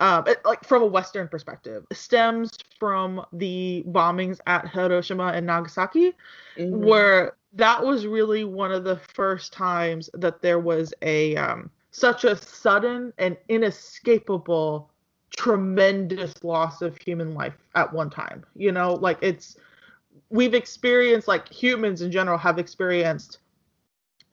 um, 0.01 0.25
it- 0.27 0.45
like 0.45 0.65
from 0.65 0.83
a 0.83 0.87
Western 0.87 1.29
perspective, 1.29 1.85
stems 1.93 2.51
from 2.79 3.25
the 3.33 3.85
bombings 3.89 4.39
at 4.47 4.69
Hiroshima 4.69 5.29
and 5.35 5.47
Nagasaki 5.47 6.15
Mhm. 6.59 6.81
where 6.83 7.37
that 7.55 7.85
was 7.85 8.07
really 8.07 8.45
one 8.45 8.73
of 8.73 8.85
the 8.85 8.97
first 9.15 9.53
times 9.53 10.11
that 10.15 10.43
there 10.43 10.59
was 10.59 10.93
a 11.03 11.37
um, 11.37 11.71
such 11.91 12.25
a 12.25 12.37
sudden 12.37 13.13
and 13.19 13.37
inescapable 13.49 14.91
tremendous 15.31 16.33
loss 16.43 16.83
of 16.83 16.97
human 16.99 17.35
life 17.35 17.55
at 17.75 17.93
one 17.93 18.09
time 18.11 18.45
you 18.55 18.71
know 18.73 18.95
like 18.95 19.19
it's 19.23 19.57
we've 20.31 20.55
experienced 20.55 21.29
like 21.29 21.49
humans 21.49 22.03
in 22.03 22.11
general 22.11 22.39
have 22.39 22.59
experienced 22.59 23.39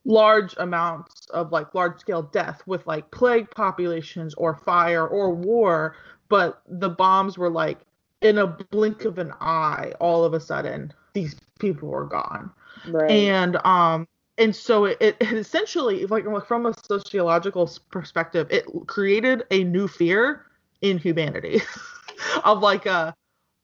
large 0.04 0.54
amounts 0.58 1.26
of 1.30 1.50
like 1.50 1.74
large 1.74 1.98
scale 1.98 2.22
death 2.22 2.62
with 2.66 2.86
like 2.86 3.10
plague 3.10 3.50
populations 3.50 4.34
or 4.34 4.54
fire 4.54 5.06
or 5.06 5.34
war 5.34 5.96
but 6.28 6.62
the 6.68 6.90
bombs 6.90 7.38
were 7.38 7.50
like 7.50 7.78
in 8.24 8.38
a 8.38 8.46
blink 8.46 9.04
of 9.04 9.18
an 9.18 9.32
eye, 9.40 9.92
all 10.00 10.24
of 10.24 10.34
a 10.34 10.40
sudden, 10.40 10.92
these 11.12 11.36
people 11.58 11.88
were 11.88 12.06
gone. 12.06 12.50
Right. 12.88 13.10
And 13.10 13.56
um 13.64 14.08
and 14.36 14.56
so 14.56 14.86
it, 14.86 14.98
it 15.00 15.16
essentially 15.20 16.06
like 16.06 16.24
from 16.46 16.66
a 16.66 16.74
sociological 16.88 17.70
perspective, 17.90 18.48
it 18.50 18.64
created 18.86 19.44
a 19.50 19.62
new 19.62 19.86
fear 19.86 20.46
in 20.80 20.98
humanity 20.98 21.62
of 22.44 22.60
like 22.60 22.86
a 22.86 23.14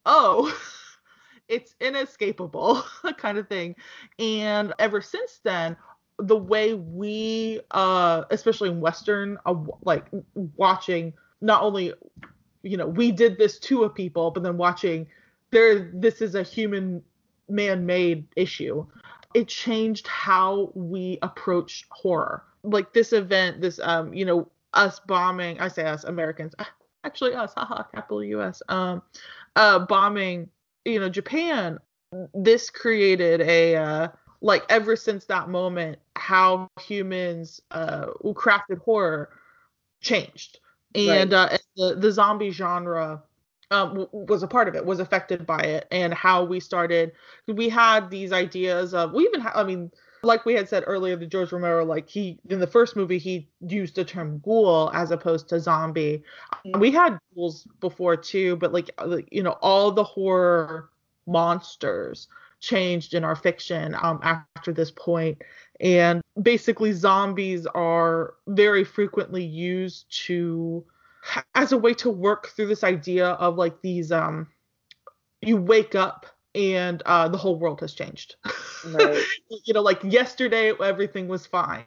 oh 0.06 0.56
it's 1.50 1.74
inescapable 1.80 2.82
kind 3.18 3.36
of 3.36 3.48
thing. 3.48 3.74
And 4.18 4.72
ever 4.78 5.02
since 5.02 5.40
then, 5.42 5.76
the 6.18 6.36
way 6.36 6.74
we 6.74 7.60
uh 7.70 8.24
especially 8.30 8.68
in 8.68 8.78
western 8.80 9.38
uh, 9.46 9.54
like 9.84 10.04
watching 10.56 11.14
not 11.40 11.62
only 11.62 11.94
you 12.62 12.76
know 12.76 12.86
we 12.86 13.10
did 13.10 13.38
this 13.38 13.58
to 13.58 13.84
a 13.84 13.88
people 13.88 14.30
but 14.30 14.42
then 14.42 14.58
watching 14.58 15.06
there 15.50 15.90
this 15.94 16.20
is 16.20 16.34
a 16.34 16.42
human 16.42 17.02
man-made 17.48 18.26
issue 18.36 18.84
it 19.32 19.48
changed 19.48 20.06
how 20.06 20.70
we 20.74 21.18
approach 21.22 21.86
horror 21.90 22.44
like 22.64 22.92
this 22.92 23.14
event 23.14 23.60
this 23.62 23.80
um 23.82 24.12
you 24.12 24.26
know 24.26 24.46
us 24.74 25.00
bombing 25.06 25.58
i 25.58 25.68
say 25.68 25.84
us 25.84 26.04
americans 26.04 26.54
actually 27.04 27.34
us 27.34 27.54
haha 27.56 27.82
capital 27.94 28.20
us 28.42 28.60
um 28.68 29.00
uh 29.56 29.78
bombing 29.78 30.50
you 30.84 30.98
know 30.98 31.08
japan 31.08 31.78
this 32.34 32.70
created 32.70 33.40
a 33.42 33.76
uh 33.76 34.08
like 34.40 34.64
ever 34.68 34.96
since 34.96 35.26
that 35.26 35.48
moment 35.48 35.98
how 36.16 36.68
humans 36.80 37.60
uh 37.70 38.06
crafted 38.24 38.78
horror 38.78 39.30
changed 40.00 40.58
and 40.94 41.32
right. 41.32 41.52
uh 41.52 41.58
the, 41.76 41.94
the 41.94 42.12
zombie 42.12 42.50
genre 42.50 43.22
um, 43.70 44.08
was 44.12 44.42
a 44.42 44.48
part 44.48 44.68
of 44.68 44.74
it, 44.74 44.84
was 44.84 45.00
affected 45.00 45.46
by 45.46 45.60
it, 45.60 45.86
and 45.90 46.12
how 46.12 46.44
we 46.44 46.60
started. 46.60 47.12
We 47.46 47.68
had 47.68 48.10
these 48.10 48.32
ideas 48.32 48.94
of, 48.94 49.12
we 49.12 49.24
even, 49.24 49.40
ha- 49.40 49.52
I 49.54 49.64
mean, 49.64 49.90
like 50.22 50.44
we 50.44 50.54
had 50.54 50.68
said 50.68 50.84
earlier, 50.86 51.16
the 51.16 51.26
George 51.26 51.52
Romero, 51.52 51.84
like 51.84 52.08
he 52.08 52.38
in 52.48 52.60
the 52.60 52.66
first 52.66 52.96
movie, 52.96 53.18
he 53.18 53.48
used 53.66 53.94
the 53.94 54.04
term 54.04 54.40
ghoul 54.44 54.90
as 54.92 55.10
opposed 55.10 55.48
to 55.48 55.60
zombie. 55.60 56.22
Mm-hmm. 56.66 56.80
We 56.80 56.90
had 56.90 57.18
ghouls 57.34 57.66
before 57.80 58.16
too, 58.16 58.56
but 58.56 58.72
like 58.72 58.90
you 59.30 59.42
know, 59.42 59.56
all 59.60 59.92
the 59.92 60.04
horror 60.04 60.90
monsters 61.26 62.28
changed 62.60 63.14
in 63.14 63.24
our 63.24 63.36
fiction 63.36 63.96
um, 64.00 64.20
after 64.22 64.72
this. 64.72 64.92
And 65.80 66.22
basically, 66.42 66.92
zombies 66.92 67.66
are 67.66 68.34
very 68.46 68.84
frequently 68.84 69.44
used 69.44 70.10
to 70.26 70.84
as 71.54 71.72
a 71.72 71.78
way 71.78 71.94
to 71.94 72.10
work 72.10 72.48
through 72.48 72.66
this 72.66 72.84
idea 72.84 73.28
of 73.28 73.56
like 73.56 73.80
these 73.82 74.10
um 74.10 74.46
you 75.42 75.56
wake 75.56 75.94
up 75.94 76.26
and 76.54 77.02
uh 77.06 77.28
the 77.28 77.38
whole 77.38 77.56
world 77.56 77.80
has 77.80 77.92
changed 77.92 78.36
right. 78.86 79.24
you 79.64 79.72
know 79.74 79.82
like 79.82 80.02
yesterday 80.02 80.72
everything 80.82 81.28
was 81.28 81.46
fine 81.46 81.84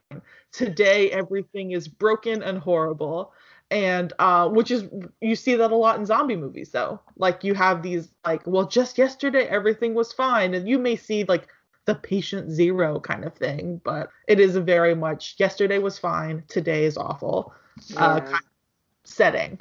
today 0.51 1.11
everything 1.11 1.71
is 1.71 1.87
broken 1.87 2.41
and 2.43 2.57
horrible 2.57 3.33
and 3.71 4.13
uh 4.19 4.47
which 4.47 4.71
is 4.71 4.85
you 5.19 5.35
see 5.35 5.55
that 5.55 5.71
a 5.71 5.75
lot 5.75 5.99
in 5.99 6.05
zombie 6.05 6.35
movies 6.35 6.69
though 6.71 6.99
like 7.17 7.43
you 7.43 7.53
have 7.53 7.81
these 7.81 8.13
like 8.25 8.45
well 8.45 8.65
just 8.65 8.97
yesterday 8.97 9.45
everything 9.47 9.93
was 9.93 10.13
fine 10.13 10.53
and 10.53 10.67
you 10.67 10.79
may 10.79 10.95
see 10.95 11.23
like 11.25 11.47
the 11.85 11.95
patient 11.95 12.49
zero 12.49 12.99
kind 12.99 13.25
of 13.25 13.33
thing 13.33 13.81
but 13.83 14.09
it 14.27 14.39
is 14.39 14.55
a 14.55 14.61
very 14.61 14.95
much 14.95 15.35
yesterday 15.37 15.79
was 15.79 15.99
fine 15.99 16.41
today 16.47 16.85
is 16.85 16.95
awful 16.95 17.53
uh, 17.77 17.81
yeah. 17.89 18.05
uh, 18.05 18.19
kind 18.19 18.33
of 18.35 18.53
setting. 19.03 19.59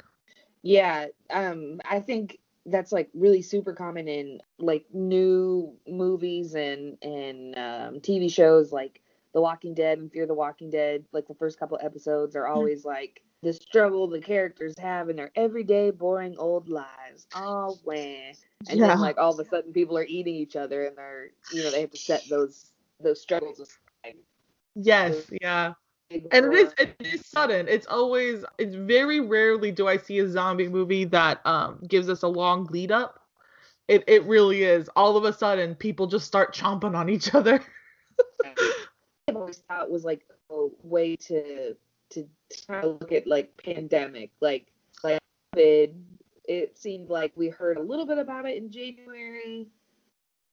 Yeah, 0.61 1.07
um, 1.29 1.81
I 1.89 1.99
think 1.99 2.39
that's 2.65 2.91
like 2.91 3.09
really 3.13 3.41
super 3.41 3.73
common 3.73 4.07
in 4.07 4.39
like 4.57 4.85
new 4.93 5.75
movies 5.87 6.55
and 6.55 6.97
and 7.01 7.57
um, 7.57 7.99
TV 7.99 8.31
shows 8.31 8.71
like 8.71 9.01
The 9.33 9.41
Walking 9.41 9.73
Dead 9.73 9.97
and 9.97 10.11
Fear 10.11 10.27
the 10.27 10.33
Walking 10.33 10.69
Dead. 10.69 11.05
Like 11.11 11.27
the 11.27 11.35
first 11.35 11.59
couple 11.59 11.77
episodes 11.81 12.35
are 12.35 12.43
mm-hmm. 12.43 12.55
always 12.55 12.85
like 12.85 13.21
the 13.41 13.51
struggle 13.51 14.07
the 14.07 14.21
characters 14.21 14.73
have 14.79 15.09
in 15.09 15.17
their 15.17 15.31
everyday 15.35 15.91
boring 15.91 16.35
old 16.37 16.69
lives. 16.69 17.27
Oh, 17.35 17.77
when 17.83 18.33
and 18.69 18.79
yeah. 18.79 18.87
then 18.87 18.99
like 18.99 19.17
all 19.17 19.33
of 19.33 19.45
a 19.45 19.49
sudden 19.49 19.73
people 19.73 19.97
are 19.97 20.05
eating 20.05 20.35
each 20.35 20.55
other 20.55 20.85
and 20.85 20.97
they're 20.97 21.31
you 21.51 21.63
know 21.63 21.71
they 21.71 21.81
have 21.81 21.91
to 21.91 21.97
set 21.97 22.23
those 22.29 22.71
those 23.01 23.21
struggles 23.21 23.59
aside. 23.59 24.15
Yes, 24.75 25.29
yeah 25.41 25.73
and 26.11 26.53
it 26.53 26.53
is 26.53 26.73
it 26.77 26.95
is 26.99 27.25
sudden 27.25 27.67
it's 27.67 27.87
always 27.87 28.45
it's 28.59 28.75
very 28.75 29.19
rarely 29.19 29.71
do 29.71 29.87
i 29.87 29.97
see 29.97 30.19
a 30.19 30.29
zombie 30.29 30.67
movie 30.67 31.05
that 31.05 31.43
um 31.45 31.79
gives 31.87 32.09
us 32.09 32.23
a 32.23 32.27
long 32.27 32.65
lead 32.65 32.91
up. 32.91 33.19
It 33.87 34.03
it 34.07 34.23
really 34.23 34.63
is. 34.63 34.89
All 34.95 35.17
of 35.17 35.25
a 35.25 35.33
sudden 35.33 35.75
people 35.75 36.07
just 36.07 36.25
start 36.25 36.55
chomping 36.55 36.95
on 36.95 37.09
each 37.09 37.33
other. 37.35 37.61
I've 39.27 39.35
always 39.35 39.57
thought 39.67 39.89
was 39.89 40.05
like 40.05 40.25
a 40.49 40.67
way 40.83 41.15
to 41.17 41.75
to 42.11 42.27
try 42.65 42.81
to 42.81 42.87
look 42.87 43.11
at 43.11 43.27
like 43.27 43.55
pandemic 43.57 44.31
like 44.39 44.67
like 45.03 45.19
COVID, 45.55 45.93
it 46.45 46.77
seemed 46.77 47.09
like 47.09 47.33
we 47.35 47.49
heard 47.49 47.77
a 47.77 47.81
little 47.81 48.05
bit 48.05 48.17
about 48.17 48.45
it 48.45 48.57
in 48.57 48.71
january. 48.71 49.67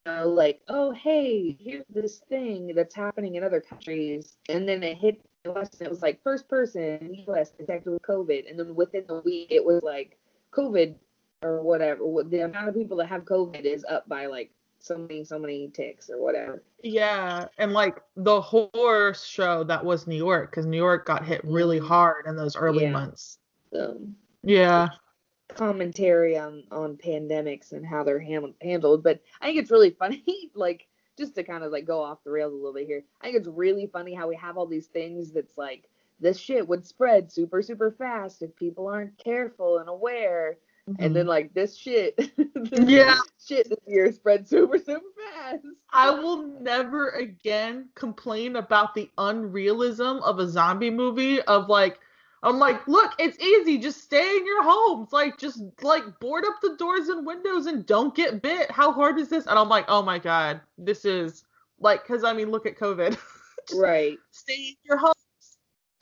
You 0.06 0.12
know, 0.12 0.28
like, 0.28 0.62
oh, 0.68 0.92
hey, 0.92 1.58
here's 1.60 1.84
this 1.90 2.20
thing 2.30 2.72
that's 2.74 2.94
happening 2.94 3.34
in 3.34 3.44
other 3.44 3.60
countries. 3.60 4.38
And 4.48 4.66
then 4.66 4.82
it 4.82 4.96
hit 4.96 5.20
And 5.44 5.56
it 5.80 5.88
was 5.88 6.02
like 6.02 6.22
first 6.22 6.48
person 6.48 6.82
in 6.82 7.08
the 7.08 7.32
US 7.32 7.50
detected 7.50 7.90
with 7.90 8.02
COVID, 8.02 8.48
and 8.48 8.58
then 8.58 8.74
within 8.74 9.04
the 9.06 9.20
week 9.20 9.48
it 9.50 9.64
was 9.64 9.82
like 9.82 10.18
COVID 10.52 10.94
or 11.42 11.62
whatever. 11.62 12.02
The 12.24 12.44
amount 12.44 12.68
of 12.68 12.74
people 12.74 12.96
that 12.98 13.06
have 13.06 13.24
COVID 13.24 13.62
is 13.62 13.84
up 13.88 14.08
by 14.08 14.26
like 14.26 14.50
so 14.80 14.98
many 14.98 15.24
so 15.24 15.38
many 15.38 15.68
ticks 15.68 16.10
or 16.10 16.22
whatever. 16.22 16.62
Yeah, 16.82 17.46
and 17.58 17.72
like 17.72 18.02
the 18.16 18.40
horror 18.40 19.14
show 19.14 19.64
that 19.64 19.84
was 19.84 20.06
New 20.06 20.16
York 20.16 20.50
because 20.50 20.66
New 20.66 20.76
York 20.76 21.06
got 21.06 21.24
hit 21.24 21.40
really 21.44 21.78
mm-hmm. 21.78 21.88
hard 21.88 22.26
in 22.26 22.36
those 22.36 22.56
early 22.56 22.84
yeah. 22.84 22.90
months. 22.90 23.38
So 23.72 23.98
yeah, 24.42 24.88
commentary 25.48 26.36
on 26.36 26.64
on 26.70 26.96
pandemics 26.96 27.72
and 27.72 27.86
how 27.86 28.04
they're 28.04 28.20
handled, 28.20 29.02
but 29.02 29.20
I 29.40 29.46
think 29.46 29.58
it's 29.58 29.70
really 29.70 29.90
funny 29.90 30.50
like 30.54 30.86
just 31.20 31.34
to 31.36 31.44
kind 31.44 31.62
of 31.62 31.70
like 31.70 31.84
go 31.84 32.02
off 32.02 32.24
the 32.24 32.30
rails 32.30 32.52
a 32.52 32.56
little 32.56 32.72
bit 32.72 32.86
here. 32.86 33.04
I 33.20 33.26
think 33.26 33.36
it's 33.36 33.46
really 33.46 33.86
funny 33.86 34.14
how 34.14 34.26
we 34.26 34.36
have 34.36 34.56
all 34.56 34.66
these 34.66 34.86
things 34.86 35.30
that's 35.30 35.56
like 35.56 35.88
this 36.18 36.38
shit 36.38 36.66
would 36.66 36.84
spread 36.84 37.30
super 37.30 37.62
super 37.62 37.92
fast 37.92 38.42
if 38.42 38.56
people 38.56 38.88
aren't 38.88 39.16
careful 39.22 39.78
and 39.78 39.88
aware. 39.88 40.58
Mm-hmm. 40.88 41.04
And 41.04 41.14
then 41.14 41.22
mm-hmm. 41.22 41.28
like 41.28 41.54
this 41.54 41.76
shit, 41.76 42.16
this 42.36 42.80
yeah, 42.88 43.18
shit 43.46 43.68
this 43.68 43.78
year 43.86 44.10
spread 44.12 44.48
super 44.48 44.78
super 44.78 45.04
fast. 45.34 45.64
I 45.92 46.10
will 46.10 46.42
never 46.60 47.10
again 47.10 47.90
complain 47.94 48.56
about 48.56 48.94
the 48.94 49.10
unrealism 49.18 50.22
of 50.22 50.38
a 50.38 50.48
zombie 50.48 50.90
movie 50.90 51.42
of 51.42 51.68
like 51.68 52.00
I'm 52.42 52.58
like, 52.58 52.86
look, 52.88 53.12
it's 53.18 53.38
easy. 53.38 53.76
Just 53.76 54.02
stay 54.02 54.36
in 54.36 54.46
your 54.46 54.62
homes. 54.62 55.12
Like, 55.12 55.38
just 55.38 55.60
like 55.82 56.04
board 56.20 56.44
up 56.46 56.56
the 56.62 56.76
doors 56.78 57.08
and 57.08 57.26
windows 57.26 57.66
and 57.66 57.84
don't 57.84 58.14
get 58.14 58.40
bit. 58.40 58.70
How 58.70 58.92
hard 58.92 59.18
is 59.18 59.28
this? 59.28 59.46
And 59.46 59.58
I'm 59.58 59.68
like, 59.68 59.84
oh 59.88 60.02
my 60.02 60.18
god, 60.18 60.60
this 60.78 61.04
is 61.04 61.44
like, 61.78 62.02
because 62.02 62.24
I 62.24 62.32
mean, 62.32 62.50
look 62.50 62.66
at 62.66 62.78
COVID. 62.78 63.18
right. 63.74 64.16
Stay 64.30 64.68
in 64.70 64.74
your 64.84 64.96
homes. 64.96 65.14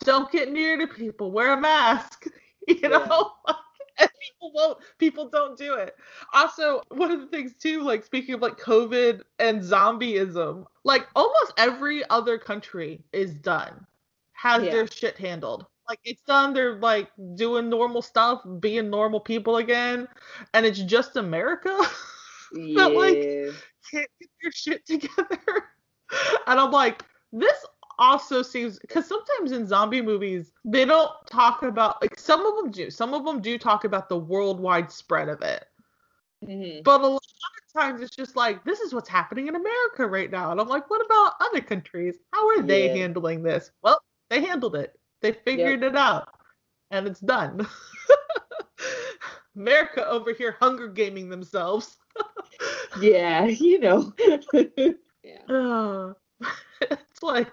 Don't 0.05 0.31
get 0.31 0.51
near 0.51 0.77
to 0.77 0.87
people. 0.87 1.31
Wear 1.31 1.53
a 1.53 1.59
mask. 1.59 2.25
You 2.67 2.87
know. 2.87 3.31
Yeah. 3.47 3.53
and 3.99 4.09
people 4.21 4.51
won't. 4.53 4.77
People 4.99 5.27
don't 5.27 5.57
do 5.57 5.73
it. 5.73 5.95
Also, 6.35 6.83
one 6.89 7.09
of 7.09 7.19
the 7.19 7.25
things 7.25 7.55
too, 7.55 7.81
like 7.81 8.05
speaking 8.05 8.35
of 8.35 8.41
like 8.41 8.59
COVID 8.59 9.23
and 9.39 9.59
zombieism, 9.59 10.65
like 10.83 11.07
almost 11.15 11.53
every 11.57 12.07
other 12.11 12.37
country 12.37 13.01
is 13.11 13.33
done, 13.33 13.87
has 14.33 14.61
yeah. 14.61 14.69
their 14.69 14.85
shit 14.85 15.17
handled 15.17 15.65
like 15.89 15.99
it's 16.05 16.21
done. 16.21 16.53
They're 16.53 16.75
like 16.75 17.09
doing 17.35 17.69
normal 17.69 18.01
stuff, 18.01 18.41
being 18.59 18.89
normal 18.89 19.19
people 19.19 19.57
again, 19.57 20.07
and 20.53 20.65
it's 20.65 20.79
just 20.79 21.17
America 21.17 21.75
yeah. 22.53 22.75
that 22.83 22.93
like 22.93 23.15
can't 23.91 24.09
get 24.19 24.29
their 24.41 24.51
shit 24.51 24.85
together. 24.85 25.39
and 26.47 26.59
I'm 26.59 26.71
like, 26.71 27.03
this 27.33 27.65
also 27.97 28.41
seems 28.41 28.79
because 28.79 29.05
sometimes 29.05 29.51
in 29.51 29.67
zombie 29.67 30.01
movies 30.01 30.53
they 30.63 30.85
don't 30.85 31.11
talk 31.29 31.63
about 31.63 32.01
like 32.01 32.17
some 32.17 32.45
of 32.45 32.55
them 32.57 32.71
do. 32.71 32.89
Some 32.89 33.13
of 33.13 33.25
them 33.25 33.41
do 33.41 33.57
talk 33.57 33.83
about 33.83 34.07
the 34.07 34.17
worldwide 34.17 34.91
spread 34.91 35.27
of 35.27 35.41
it. 35.41 35.65
Mm-hmm. 36.45 36.81
But 36.83 37.01
a 37.01 37.07
lot 37.07 37.21
of 37.21 37.81
times 37.81 38.01
it's 38.01 38.15
just 38.15 38.35
like 38.35 38.63
this 38.63 38.79
is 38.79 38.93
what's 38.93 39.09
happening 39.09 39.47
in 39.47 39.55
America 39.55 40.07
right 40.07 40.31
now, 40.31 40.51
and 40.51 40.61
I'm 40.61 40.69
like, 40.69 40.89
what 40.89 41.03
about 41.05 41.33
other 41.41 41.61
countries? 41.61 42.15
How 42.31 42.47
are 42.49 42.61
they 42.61 42.87
yeah. 42.87 42.95
handling 42.95 43.43
this? 43.43 43.71
Well, 43.81 44.01
they 44.29 44.41
handled 44.41 44.75
it. 44.75 44.98
They 45.21 45.33
figured 45.33 45.81
yep. 45.81 45.91
it 45.93 45.97
out, 45.97 46.29
and 46.91 47.07
it's 47.07 47.19
done. 47.19 47.67
America 49.55 50.07
over 50.07 50.33
here 50.33 50.55
hunger 50.59 50.87
gaming 50.87 51.29
themselves. 51.29 51.97
yeah, 53.01 53.45
you 53.45 53.79
know. 53.79 54.13
yeah. 55.23 55.43
Uh, 55.49 56.13
it's 56.81 57.21
like 57.21 57.51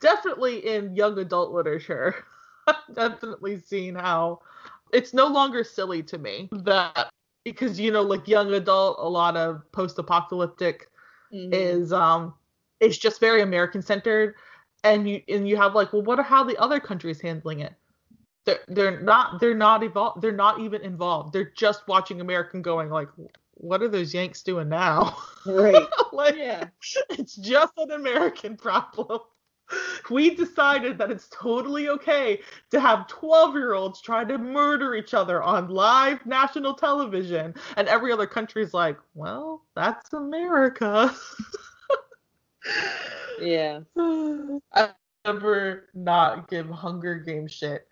definitely 0.00 0.66
in 0.66 0.94
young 0.94 1.18
adult 1.18 1.52
literature. 1.52 2.24
I've 2.68 2.94
definitely 2.94 3.58
seen 3.58 3.94
how 3.94 4.40
it's 4.92 5.12
no 5.12 5.26
longer 5.26 5.64
silly 5.64 6.02
to 6.04 6.18
me 6.18 6.48
that 6.52 7.10
because 7.44 7.80
you 7.80 7.90
know 7.90 8.02
like 8.02 8.28
young 8.28 8.52
adult 8.54 8.98
a 9.00 9.08
lot 9.08 9.36
of 9.36 9.70
post-apocalyptic 9.72 10.88
Mhm. 11.32 11.52
is 11.52 11.92
um 11.92 12.34
it's 12.80 12.96
just 12.98 13.20
very 13.20 13.42
American 13.42 13.82
centered 13.82 14.34
and 14.84 15.08
you 15.08 15.22
and 15.28 15.48
you 15.48 15.56
have 15.56 15.74
like 15.74 15.92
well 15.92 16.02
what 16.02 16.18
are 16.18 16.24
how 16.24 16.44
the 16.44 16.56
other 16.58 16.80
countries 16.80 17.20
handling 17.20 17.60
it? 17.60 17.74
They're, 18.44 18.60
they're 18.68 19.00
not 19.00 19.40
they're 19.40 19.54
not 19.54 19.82
evolved 19.82 20.22
they're 20.22 20.32
not 20.32 20.60
even 20.60 20.82
involved. 20.82 21.32
They're 21.32 21.52
just 21.56 21.86
watching 21.88 22.20
American 22.20 22.62
going 22.62 22.90
like 22.90 23.08
what 23.54 23.82
are 23.82 23.88
those 23.88 24.14
Yanks 24.14 24.42
doing 24.42 24.68
now? 24.68 25.16
Right. 25.44 25.86
like 26.12 26.36
Yeah. 26.36 26.68
it's 27.10 27.34
just 27.36 27.72
an 27.76 27.90
American 27.90 28.56
problem. 28.56 29.20
We 30.08 30.34
decided 30.34 30.96
that 30.96 31.10
it's 31.10 31.28
totally 31.30 31.90
okay 31.90 32.40
to 32.70 32.80
have 32.80 33.06
12 33.08 33.54
year 33.54 33.74
olds 33.74 34.00
try 34.00 34.24
to 34.24 34.38
murder 34.38 34.94
each 34.94 35.12
other 35.12 35.42
on 35.42 35.68
live 35.68 36.24
national 36.24 36.74
television 36.74 37.54
and 37.76 37.86
every 37.88 38.10
other 38.10 38.26
country's 38.26 38.72
like 38.72 38.96
well 39.14 39.66
that's 39.76 40.12
america 40.14 41.14
Yeah. 43.40 43.80
I 44.72 44.90
never 45.24 45.88
not 45.94 46.48
give 46.48 46.68
Hunger 46.68 47.16
Games 47.16 47.52
shit 47.52 47.86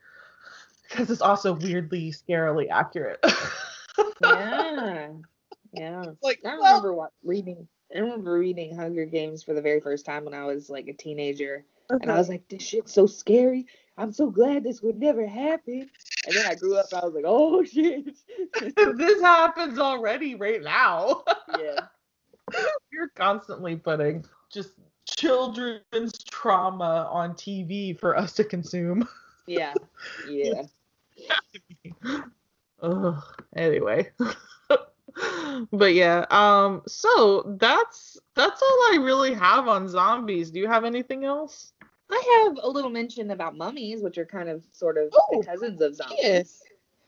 because 0.89 1.11
it's 1.11 1.21
also 1.21 1.53
weirdly 1.53 2.13
scarily 2.13 2.69
accurate. 2.71 3.25
Yeah. 4.23 5.09
Yeah. 5.73 6.05
like, 6.23 6.41
I 6.45 6.59
well, 6.59 6.65
remember 6.65 6.95
what 6.95 7.13
reading. 7.25 7.67
I 7.95 8.01
remember 8.01 8.39
reading 8.39 8.77
Hunger 8.77 9.07
Games 9.07 9.43
for 9.43 9.55
the 9.55 9.63
very 9.63 9.81
first 9.81 10.05
time 10.05 10.25
when 10.25 10.35
I 10.35 10.45
was 10.45 10.69
like 10.69 10.89
a 10.89 10.93
teenager, 10.93 11.65
and 11.89 12.11
I 12.11 12.19
was 12.19 12.29
like, 12.29 12.47
"This 12.49 12.63
shit's 12.63 12.93
so 12.93 13.07
scary. 13.07 13.67
I'm 13.97 14.13
so 14.13 14.31
glad 14.31 14.65
this 14.65 14.83
would 14.83 14.99
never 14.99 15.27
happen." 15.27 15.89
And 16.27 16.37
then 16.37 16.47
I 16.47 16.55
grew 16.55 16.77
up. 16.77 16.87
I 16.93 17.05
was 17.05 17.15
like, 17.15 17.25
"Oh 17.27 17.65
shit." 17.65 18.17
this 18.77 19.21
happens 19.23 19.79
already 19.79 20.35
right 20.35 20.63
now. 20.63 21.25
yeah. 21.59 21.87
You're 22.93 23.09
constantly 23.17 23.77
putting 23.77 24.25
just 24.53 24.73
children's 25.09 26.23
trauma 26.31 27.09
on 27.11 27.35
TV 27.35 27.99
for 27.99 28.17
us 28.17 28.33
to 28.35 28.45
consume. 28.45 29.07
Yeah. 29.49 29.75
Yeah. 30.29 30.63
Ugh. 32.83 33.23
Anyway. 33.55 34.11
but 35.73 35.95
yeah, 35.95 36.25
um 36.31 36.83
so 36.89 37.57
that's 37.61 38.19
that's 38.35 38.61
all 38.61 38.79
I 38.93 38.99
really 39.01 39.33
have 39.35 39.69
on 39.69 39.89
zombies. 39.89 40.51
Do 40.51 40.59
you 40.59 40.67
have 40.67 40.85
anything 40.85 41.25
else? 41.25 41.75
I 42.11 42.45
have 42.45 42.59
a 42.61 42.69
little 42.69 42.91
mention 42.91 43.31
about 43.31 43.57
mummies, 43.57 44.03
which 44.03 44.19
are 44.19 44.27
kind 44.27 44.49
of 44.49 44.65
sort 44.73 44.99
of 44.99 45.11
Oh, 45.13 45.39
the 45.41 45.47
cousins 45.47 45.81
of 45.81 45.95
zombies. 45.95 46.19
yes. 46.21 46.63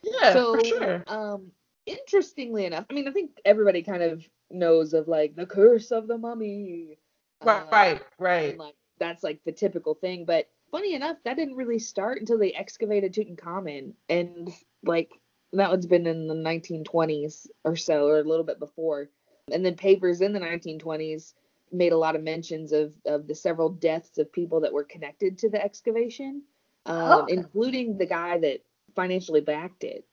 Yeah, 0.05 0.33
so, 0.33 0.55
for 0.55 0.65
sure. 0.65 1.05
um, 1.09 1.51
interestingly 1.87 2.67
enough, 2.67 2.87
I 2.89 2.95
mean, 2.95 3.09
I 3.09 3.11
think 3.11 3.33
everybody 3.45 3.83
kind 3.83 4.03
of 4.05 4.25
knows 4.51 4.95
of 4.95 5.09
like 5.09 5.35
the 5.35 5.45
curse 5.47 5.91
of 5.91 6.07
the 6.07 6.19
mummy. 6.19 6.99
Right, 7.45 7.63
uh, 7.63 7.67
right, 7.71 8.03
right. 8.19 8.59
like 8.59 8.75
that's 8.99 9.23
like 9.23 9.41
the 9.45 9.53
typical 9.53 9.95
thing. 9.95 10.25
But 10.25 10.49
funny 10.71 10.95
enough, 10.95 11.17
that 11.25 11.37
didn't 11.37 11.57
really 11.57 11.79
start 11.79 12.21
until 12.21 12.39
they 12.39 12.53
excavated 12.53 13.15
Tutankhamun, 13.15 13.93
and 14.09 14.53
like 14.85 15.11
that 15.53 15.71
one's 15.71 15.87
been 15.87 16.07
in 16.07 16.27
the 16.27 16.35
1920s 16.35 17.49
or 17.65 17.77
so, 17.77 18.07
or 18.07 18.19
a 18.19 18.25
little 18.25 18.45
bit 18.45 18.59
before. 18.59 19.09
And 19.53 19.65
then 19.65 19.77
papers 19.77 20.21
in 20.21 20.33
the 20.33 20.41
1920s 20.41 21.35
made 21.71 21.93
a 21.93 21.99
lot 21.99 22.17
of 22.17 22.23
mentions 22.23 22.73
of 22.73 22.95
of 23.07 23.27
the 23.27 23.35
several 23.35 23.69
deaths 23.69 24.19
of 24.19 24.33
people 24.33 24.61
that 24.61 24.73
were 24.73 24.85
connected 24.85 25.39
to 25.39 25.51
the 25.51 25.63
excavation, 25.63 26.43
um, 26.87 27.23
Okay. 27.23 27.35
including 27.35 27.99
the 27.99 28.07
guy 28.07 28.39
that 28.39 28.63
financially 28.95 29.41
backed 29.41 29.85
it. 29.85 30.05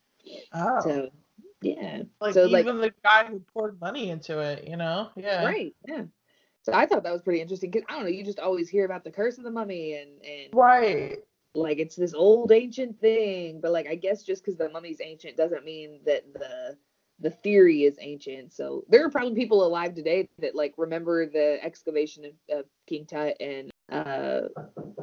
Oh. 0.53 0.79
So 0.81 1.09
yeah, 1.61 2.03
like 2.21 2.33
so, 2.33 2.45
like- 2.45 2.65
even 2.65 2.79
the 2.79 2.93
guy 3.03 3.25
who 3.25 3.39
poured 3.39 3.79
money 3.81 4.09
into 4.09 4.39
it, 4.39 4.67
you 4.67 4.77
know? 4.77 5.09
Yeah. 5.15 5.45
right, 5.45 5.75
yeah. 5.87 6.03
So 6.65 6.73
I 6.73 6.87
thought 6.87 7.03
that 7.03 7.13
was 7.13 7.21
pretty 7.21 7.41
interesting 7.41 7.69
because 7.69 7.85
I 7.87 7.93
don't 7.93 8.03
know, 8.03 8.09
you 8.09 8.25
just 8.25 8.39
always 8.39 8.67
hear 8.67 8.85
about 8.85 9.03
the 9.03 9.11
curse 9.11 9.37
of 9.37 9.43
the 9.43 9.51
mummy 9.51 9.93
and 9.93 10.09
and 10.25 10.51
Right. 10.51 11.19
like 11.53 11.77
it's 11.77 11.95
this 11.95 12.15
old 12.15 12.51
ancient 12.51 12.99
thing, 12.99 13.61
but 13.61 13.71
like 13.71 13.87
I 13.87 13.93
guess 13.93 14.23
just 14.23 14.43
because 14.43 14.57
the 14.57 14.69
mummy's 14.69 14.99
ancient 14.99 15.37
doesn't 15.37 15.63
mean 15.63 15.99
that 16.07 16.23
the 16.33 16.75
the 17.19 17.29
theory 17.29 17.83
is 17.83 17.97
ancient. 18.01 18.51
So 18.51 18.83
there 18.89 19.05
are 19.05 19.11
probably 19.11 19.35
people 19.35 19.63
alive 19.63 19.93
today 19.93 20.27
that 20.39 20.55
like 20.55 20.73
remember 20.75 21.27
the 21.27 21.59
excavation 21.63 22.25
of, 22.25 22.33
of 22.59 22.65
King 22.87 23.05
Tut 23.05 23.37
and 23.39 23.69
uh 23.91 24.47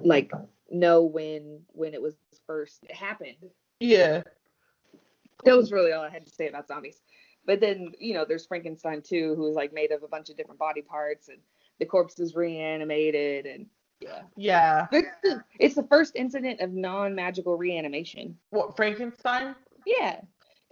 like 0.03 0.33
know 0.68 1.03
when 1.05 1.61
when 1.68 1.94
it 1.94 2.03
was 2.03 2.16
first 2.44 2.81
happened. 2.90 3.37
Yeah. 3.79 4.25
That 5.44 5.57
was 5.57 5.70
really 5.70 5.92
all 5.92 6.03
I 6.03 6.11
had 6.11 6.27
to 6.27 6.35
say 6.35 6.48
about 6.48 6.66
zombies. 6.66 7.01
But 7.46 7.61
then, 7.61 7.92
you 7.98 8.14
know, 8.14 8.24
there's 8.24 8.46
Frankenstein 8.46 9.02
too, 9.02 9.35
who's 9.37 9.55
like 9.55 9.72
made 9.72 9.90
of 9.90 10.02
a 10.02 10.09
bunch 10.09 10.31
of 10.31 10.37
different 10.37 10.61
body 10.61 10.83
parts 10.83 11.28
and 11.28 11.38
the 11.78 11.87
corpse 11.87 12.18
is 12.20 12.35
reanimated 12.37 13.46
and 13.46 13.66
yeah. 14.00 14.22
Yeah. 14.37 14.87
It's 14.92 15.09
the, 15.22 15.44
it's 15.61 15.74
the 15.76 15.85
first 15.85 16.16
incident 16.16 16.61
of 16.61 16.72
non-magical 16.72 17.57
reanimation. 17.57 18.37
What 18.50 18.76
Frankenstein? 18.76 19.55
Yeah. 19.87 20.20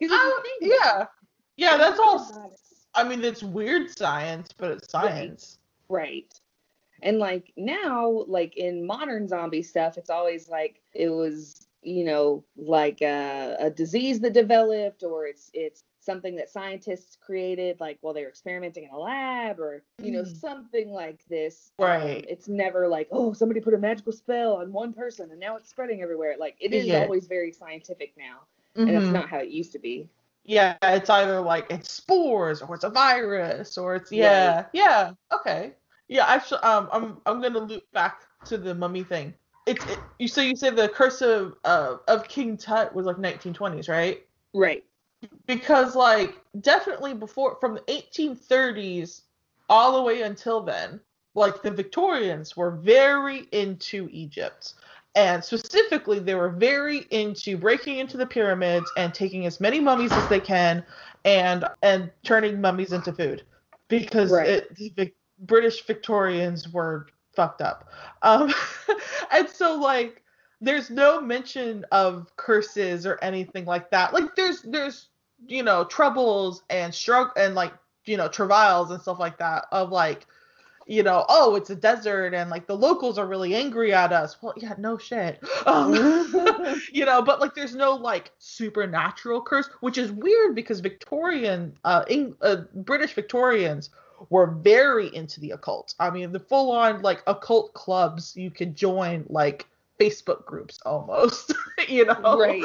Uh, 0.02 0.30
yeah. 0.61 1.06
Yeah, 1.56 1.76
that's 1.76 2.00
all 2.00 2.18
think 2.18 2.37
about 2.37 2.52
it- 2.52 2.61
I 2.94 3.04
mean 3.04 3.22
it's 3.24 3.42
weird 3.42 3.96
science, 3.96 4.50
but 4.56 4.72
it's 4.72 4.90
science. 4.90 5.59
Right. 5.88 6.33
And 7.02 7.18
like 7.18 7.52
now, 7.56 8.24
like 8.26 8.56
in 8.56 8.87
modern 8.87 9.28
zombie 9.28 9.62
stuff, 9.62 9.96
it's 9.96 10.11
always 10.11 10.48
like 10.48 10.80
it 10.92 11.09
was, 11.09 11.66
you 11.83 12.04
know, 12.04 12.44
like 12.56 13.00
a, 13.00 13.56
a 13.61 13.70
disease 13.70 14.20
that 14.20 14.33
developed, 14.33 15.02
or 15.02 15.26
it's 15.26 15.50
it's 15.54 15.85
something 16.01 16.35
that 16.37 16.49
scientists 16.51 17.17
created, 17.21 17.79
like 17.79 17.99
while 18.01 18.15
they 18.15 18.23
were 18.23 18.29
experimenting 18.29 18.85
in 18.85 18.91
a 18.91 18.99
lab, 18.99 19.61
or 19.61 19.83
you 20.03 20.11
know, 20.11 20.23
Mm. 20.23 20.37
something 20.41 20.91
like 20.91 21.25
this. 21.29 21.73
Um, 21.79 21.87
Right. 21.87 22.25
it's 22.29 22.49
never 22.49 22.89
like, 22.89 23.09
oh, 23.13 23.33
somebody 23.33 23.61
put 23.61 23.75
a 23.75 23.79
magical 23.79 24.13
spell 24.13 24.57
on 24.57 24.73
one 24.73 24.93
person 24.93 25.31
and 25.31 25.39
now 25.39 25.57
it's 25.57 25.69
spreading 25.69 26.03
everywhere. 26.03 26.37
Like 26.39 26.57
it 26.61 26.73
is 26.73 26.87
Yeah. 26.87 27.01
always 27.01 27.27
very 27.27 27.53
scientific 27.53 28.15
now, 28.17 28.41
and 28.77 28.91
it's 28.91 29.07
Mhm. 29.07 29.13
not 29.13 29.29
how 29.29 29.39
it 29.39 29.49
used 29.49 29.73
to 29.73 29.79
be. 29.79 30.09
Yeah, 30.45 30.77
it's 30.83 31.11
either 31.11 31.41
like 31.41 31.67
it's 31.71 31.93
spores 31.93 32.63
or 32.63 32.75
it's 32.75 32.85
a 32.85 32.91
virus 32.91 33.77
or 33.77 33.95
it's 33.95 34.11
yeah, 34.11 34.67
yeah, 34.73 35.13
okay. 35.33 35.75
Yeah, 36.09 36.25
actually 36.27 36.61
um 36.61 36.89
I'm 36.93 37.21
I'm 37.27 37.41
gonna 37.43 37.61
loop 37.61 37.85
back 37.93 38.23
to 38.47 38.57
the 38.57 38.75
mummy 38.75 39.05
thing. 39.05 39.35
It's 39.67 39.85
it, 39.87 39.99
you 40.19 40.27
so 40.27 40.41
you 40.41 40.57
say 40.57 40.71
the 40.71 40.89
curse 40.89 41.21
of 41.21 41.55
uh, 41.65 41.99
of 42.09 42.27
King 42.27 42.57
Tut 42.57 42.95
was 42.95 43.05
like 43.05 43.19
1920s, 43.19 43.89
right? 43.89 44.27
Right. 44.55 44.83
Because 45.46 45.94
like 45.96 46.37
definitely 46.61 47.14
before 47.14 47.56
from 47.61 47.74
the 47.74 47.80
1830s 47.83 49.22
all 49.68 49.96
the 49.96 50.02
way 50.02 50.22
until 50.22 50.61
then 50.62 51.00
like 51.35 51.62
the 51.62 51.70
victorians 51.70 52.56
were 52.56 52.72
very 52.72 53.46
into 53.52 54.09
egypt. 54.11 54.74
And 55.16 55.42
specifically 55.42 56.20
they 56.20 56.35
were 56.37 56.50
very 56.50 57.06
into 57.11 57.56
breaking 57.56 57.98
into 57.98 58.16
the 58.16 58.26
pyramids 58.26 58.90
and 58.96 59.12
taking 59.12 59.44
as 59.46 59.61
many 59.61 59.80
mummies 59.80 60.12
as 60.12 60.28
they 60.28 60.40
can 60.40 60.85
and 61.24 61.64
and 61.83 62.11
turning 62.22 62.61
mummies 62.61 62.92
into 62.92 63.12
food. 63.12 63.42
Because 63.88 64.30
Right. 64.33 64.46
it, 64.48 64.76
the 64.76 64.92
Vic- 64.96 65.16
british 65.40 65.85
victorians 65.85 66.68
were 66.72 67.06
fucked 67.35 67.61
up. 67.61 67.88
Um 68.22 68.52
and 69.33 69.48
so 69.48 69.76
like 69.76 70.22
there's 70.61 70.90
no 70.90 71.20
mention 71.20 71.85
of 71.90 72.35
curses 72.37 73.06
or 73.06 73.18
anything 73.22 73.64
like 73.64 73.90
that. 73.90 74.12
Like 74.12 74.35
there's 74.37 74.62
there's 74.62 75.10
you 75.46 75.62
know 75.62 75.85
troubles 75.85 76.62
and 76.70 76.94
struggle 76.94 77.33
and 77.37 77.55
like 77.55 77.72
you 78.05 78.16
know 78.16 78.29
travails 78.29 78.90
and 78.90 79.00
stuff 79.00 79.18
like 79.18 79.38
that 79.38 79.66
of 79.72 79.90
like 79.90 80.26
you 80.87 81.03
know 81.03 81.24
oh 81.29 81.55
it's 81.55 81.70
a 81.70 81.74
desert 81.74 82.35
and 82.35 82.50
like 82.50 82.66
the 82.66 82.76
locals 82.76 83.18
are 83.18 83.26
really 83.26 83.55
angry 83.55 83.92
at 83.92 84.12
us. 84.12 84.37
Well 84.40 84.55
yeah 84.57 84.74
no 84.79 84.98
shit. 84.98 85.40
Um, 85.66 85.92
you 86.92 87.05
know 87.05 87.22
but 87.22 87.40
like 87.40 87.55
there's 87.55 87.74
no 87.74 87.94
like 87.94 88.33
supernatural 88.38 89.42
curse 89.42 89.68
which 89.81 89.98
is 89.98 90.11
weird 90.11 90.55
because 90.55 90.81
victorian 90.81 91.76
uh, 91.85 92.05
Eng- 92.09 92.35
uh 92.40 92.62
british 92.74 93.12
victorians 93.12 93.90
were 94.31 94.46
very 94.46 95.14
into 95.14 95.40
the 95.40 95.53
occult. 95.53 95.94
I 95.98 96.11
mean 96.11 96.33
the 96.33 96.40
full 96.40 96.72
on 96.72 97.03
like 97.03 97.22
occult 97.26 97.72
clubs 97.74 98.37
you 98.37 98.50
could 98.50 98.74
join 98.74 99.24
like 99.29 99.66
facebook 100.01 100.45
groups 100.47 100.79
almost 100.87 101.53
you 101.89 102.05
know 102.07 102.39
Right. 102.39 102.65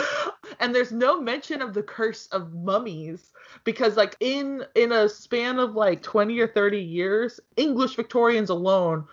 and 0.59 0.73
there's 0.73 0.91
no 0.91 1.19
mention 1.19 1.61
of 1.61 1.73
the 1.73 1.83
curse 1.83 2.27
of 2.27 2.53
mummies 2.53 3.33
because 3.65 3.97
like 3.97 4.15
in 4.21 4.63
in 4.75 4.91
a 4.93 5.09
span 5.09 5.59
of 5.59 5.75
like 5.75 6.01
20 6.01 6.39
or 6.39 6.47
30 6.47 6.79
years 6.79 7.39
english 7.57 7.95
victorians 7.95 8.49
alone 8.49 9.05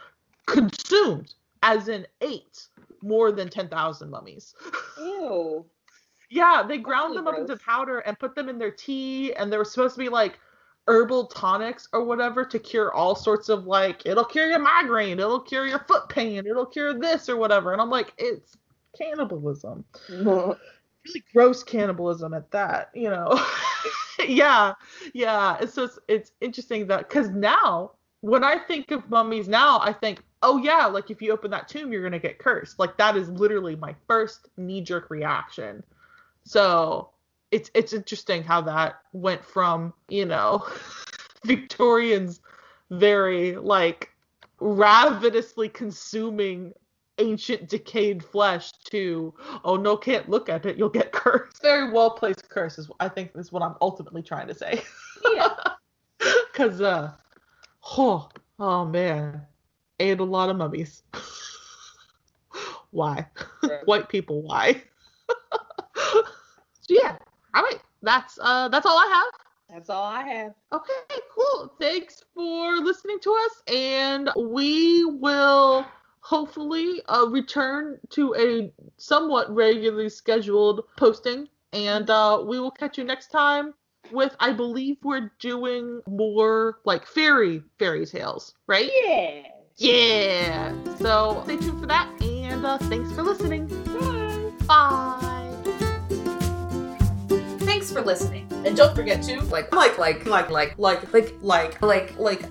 consumed 0.47 1.35
as 1.63 1.89
in 1.89 2.07
ate 2.21 2.69
more 3.03 3.33
than 3.33 3.49
10,000 3.49 4.09
mummies 4.09 4.55
Ew. 4.99 5.65
yeah 6.31 6.63
they 6.67 6.79
ground 6.79 7.13
really 7.15 7.25
them 7.25 7.27
up 7.35 7.39
into 7.41 7.57
powder 7.57 7.99
and 8.01 8.19
put 8.19 8.35
them 8.37 8.49
in 8.49 8.59
their 8.59 8.71
tea 8.71 9.35
and 9.35 9.53
they 9.53 9.57
were 9.57 9.65
supposed 9.65 9.95
to 9.95 9.99
be 10.01 10.09
like 10.09 10.39
herbal 10.89 11.27
tonics 11.27 11.89
or 11.93 12.05
whatever 12.05 12.45
to 12.45 12.59
cure 12.59 12.93
all 12.93 13.15
sorts 13.15 13.49
of 13.49 13.67
like 13.67 14.05
it'll 14.05 14.25
cure 14.25 14.49
your 14.49 14.59
migraine 14.59 15.21
it'll 15.21 15.41
cure 15.41 15.67
your 15.67 15.79
foot 15.81 16.09
pain 16.09 16.45
it'll 16.47 16.67
cure 16.67 16.99
this 16.99 17.29
or 17.29 17.37
whatever 17.37 17.73
and 17.73 17.81
i'm 17.81 17.91
like 17.91 18.13
it's 18.19 18.57
cannibalism 18.99 19.85
really 21.07 21.25
gross 21.33 21.63
cannibalism 21.63 22.35
at 22.35 22.51
that, 22.51 22.91
you 22.95 23.11
know. 23.11 23.41
yeah, 24.27 24.75
yeah. 25.15 25.57
And 25.61 25.69
so 25.69 25.85
it's 25.85 25.99
it's 26.09 26.33
interesting 26.41 26.87
that 26.89 27.09
because 27.09 27.31
now 27.31 27.93
when 28.21 28.45
I 28.45 28.59
think 28.59 28.91
of 28.91 29.09
mummies 29.11 29.49
now, 29.49 29.81
I 29.81 29.93
think, 29.93 30.23
oh 30.43 30.59
yeah, 30.59 30.87
like 30.87 31.11
if 31.11 31.21
you 31.21 31.33
open 31.33 31.51
that 31.51 31.69
tomb, 31.69 31.93
you're 31.93 32.03
gonna 32.03 32.19
get 32.19 32.39
cursed. 32.39 32.79
Like 32.79 32.97
that 32.99 33.17
is 33.17 33.29
literally 33.31 33.77
my 33.77 33.95
first 34.07 34.49
knee 34.57 34.81
jerk 34.81 35.11
reaction. 35.11 35.83
So 36.45 37.11
it's 37.53 37.71
it's 37.75 37.93
interesting 37.93 38.43
how 38.43 38.61
that 38.63 39.03
went 39.13 39.45
from 39.45 39.93
you 40.09 40.25
know 40.25 40.67
Victorians 41.45 42.41
very 42.91 43.55
like 43.57 44.11
ravenously 44.59 45.69
consuming 45.69 46.73
ancient 47.19 47.69
decayed 47.69 48.25
flesh 48.25 48.73
to 48.85 49.35
oh 49.65 49.77
no 49.77 49.97
can't 49.97 50.29
look 50.29 50.49
at 50.49 50.65
it 50.67 50.77
you'll 50.77 50.89
get 50.89 51.13
cursed. 51.13 51.63
Very 51.63 51.93
well 51.93 52.11
placed 52.11 52.49
curse 52.49 52.79
is 52.79 52.91
i 52.99 53.09
think 53.09 53.31
is 53.37 53.53
what 53.53 53.63
i'm 53.63 53.75
ultimately 53.81 54.23
trying 54.23 54.49
to 54.49 54.55
say. 54.55 54.83
Yeah. 55.33 55.55
because 56.53 56.81
uh 56.81 57.13
oh 57.99 58.29
oh 58.59 58.85
man. 58.87 59.43
Ate 60.01 60.19
a 60.19 60.25
lot 60.25 60.49
of 60.49 60.57
mummies. 60.57 61.05
Why? 62.91 63.27
White 63.85 64.09
people 64.09 64.43
why? 64.43 64.83
So 65.95 66.25
yeah 66.89 67.19
all 67.55 67.63
right 67.63 67.81
that's 68.03 68.39
uh 68.43 68.69
that's 68.69 68.87
all 68.87 68.99
i 68.99 69.07
have 69.07 69.43
That's 69.73 69.89
all 69.89 70.05
I 70.05 70.23
have. 70.29 70.53
Okay, 70.71 70.93
cool. 71.35 71.73
Thanks 71.81 72.23
for 72.35 72.77
listening 72.77 73.19
to 73.21 73.33
us, 73.33 73.63
and 73.73 74.29
we 74.37 75.03
will 75.07 75.87
hopefully 76.21 77.01
uh, 77.09 77.27
return 77.31 77.99
to 78.11 78.35
a 78.37 78.71
somewhat 78.99 79.49
regularly 79.51 80.11
scheduled 80.11 80.85
posting, 80.99 81.49
and 81.73 82.11
uh, 82.11 82.43
we 82.45 82.61
will 82.61 82.71
catch 82.71 82.99
you 82.99 83.05
next 83.05 83.29
time 83.29 83.73
with, 84.11 84.37
I 84.41 84.53
believe, 84.53 84.99
we're 85.03 85.33
doing 85.41 86.03
more 86.07 86.81
like 86.85 87.07
fairy 87.07 87.63
fairy 87.79 88.05
tales, 88.05 88.55
right? 88.67 88.91
Yeah. 89.07 89.43
Yeah. 89.79 90.75
So 90.99 91.41
stay 91.45 91.57
tuned 91.57 91.81
for 91.81 91.87
that, 91.87 92.11
and 92.21 92.67
uh, 92.67 92.77
thanks 92.77 93.11
for 93.13 93.23
listening. 93.23 93.69
Bye. 93.69 94.53
Bye. 94.67 95.19
Thanks 97.83 97.93
for 97.93 98.03
listening. 98.03 98.47
And 98.65 98.77
don't 98.77 98.95
forget 98.95 99.25
to 99.25 99.41
Like, 99.47 99.75
like, 99.75 99.99
like, 99.99 100.25
like, 100.25 100.51
like, 100.51 100.79
like, 100.79 101.13
like, 101.13 101.35
like, 101.43 101.83
like, 101.83 102.17
like, 102.17 102.45